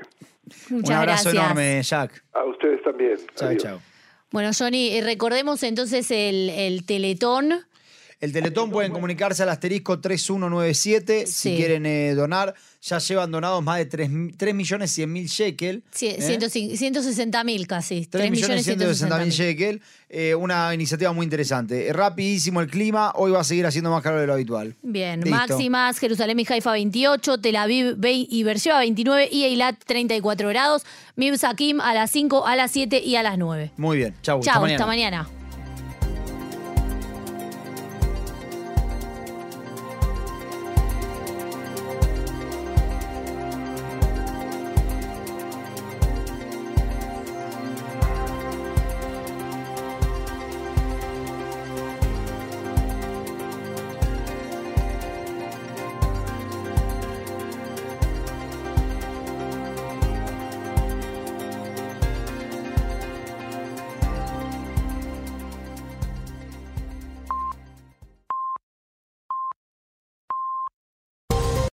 Muchas 0.69 0.89
Un 0.89 0.95
abrazo 0.95 1.29
gracias. 1.31 1.33
enorme, 1.33 1.81
Jack. 1.81 2.23
A 2.33 2.45
ustedes 2.45 2.83
también. 2.83 3.17
Chao, 3.35 3.55
chao. 3.55 3.79
Bueno, 4.31 4.51
Johnny, 4.57 4.89
eh, 4.97 5.01
recordemos 5.03 5.63
entonces 5.63 6.11
el, 6.11 6.49
el 6.49 6.85
Teletón. 6.85 7.65
El 8.21 8.31
Teletón 8.31 8.71
pueden 8.71 8.91
comunicarse 8.91 9.43
al 9.43 9.49
asterisco 9.49 9.99
3197 9.99 11.25
Sí. 11.27 11.33
si 11.33 11.55
quieren 11.57 11.85
eh, 11.85 12.13
donar. 12.15 12.53
Ya 12.81 12.99
llevan 12.99 13.31
donados 13.31 13.63
más 13.63 13.77
de 13.79 13.85
3, 13.85 14.53
millones 14.53 14.91
100 14.91 15.11
mil 15.11 15.27
shekel. 15.27 15.83
¿eh? 16.01 16.21
160 16.21 17.43
mil 17.43 17.67
casi. 17.67 18.05
3 18.05 18.29
millones 18.31 18.63
160 18.63 19.17
mil 19.19 19.29
shekel. 19.31 19.81
Eh, 20.09 20.35
una 20.35 20.73
iniciativa 20.73 21.11
muy 21.11 21.23
interesante. 21.23 21.87
Eh, 21.87 21.93
rapidísimo 21.93 22.61
el 22.61 22.67
clima. 22.69 23.11
Hoy 23.15 23.31
va 23.31 23.41
a 23.41 23.43
seguir 23.43 23.65
haciendo 23.65 23.89
más 23.89 24.03
caro 24.03 24.19
de 24.21 24.27
lo 24.27 24.33
habitual. 24.33 24.75
Bien, 24.83 25.21
Listo. 25.21 25.35
máximas, 25.35 25.97
Jerusalén 25.97 26.39
y 26.39 26.45
Haifa 26.47 26.71
28, 26.71 27.39
Tel 27.39 27.55
Aviv 27.55 27.95
20 27.97 28.33
y 28.35 28.43
Beersheba 28.43 28.79
29 28.79 29.29
y 29.31 29.43
Eilat 29.45 29.77
34 29.83 30.49
grados, 30.49 30.83
Mibsakim 31.15 31.81
a 31.81 31.93
las 31.95 32.11
5, 32.11 32.45
a 32.45 32.55
las 32.55 32.71
7 32.71 32.99
y 32.99 33.15
a 33.15 33.23
las 33.23 33.37
9. 33.37 33.71
Muy 33.77 33.97
bien. 33.97 34.13
Chau. 34.21 34.41
Chao, 34.41 34.61
mañana. 34.61 34.75
hasta 34.75 34.85
mañana. 34.85 35.29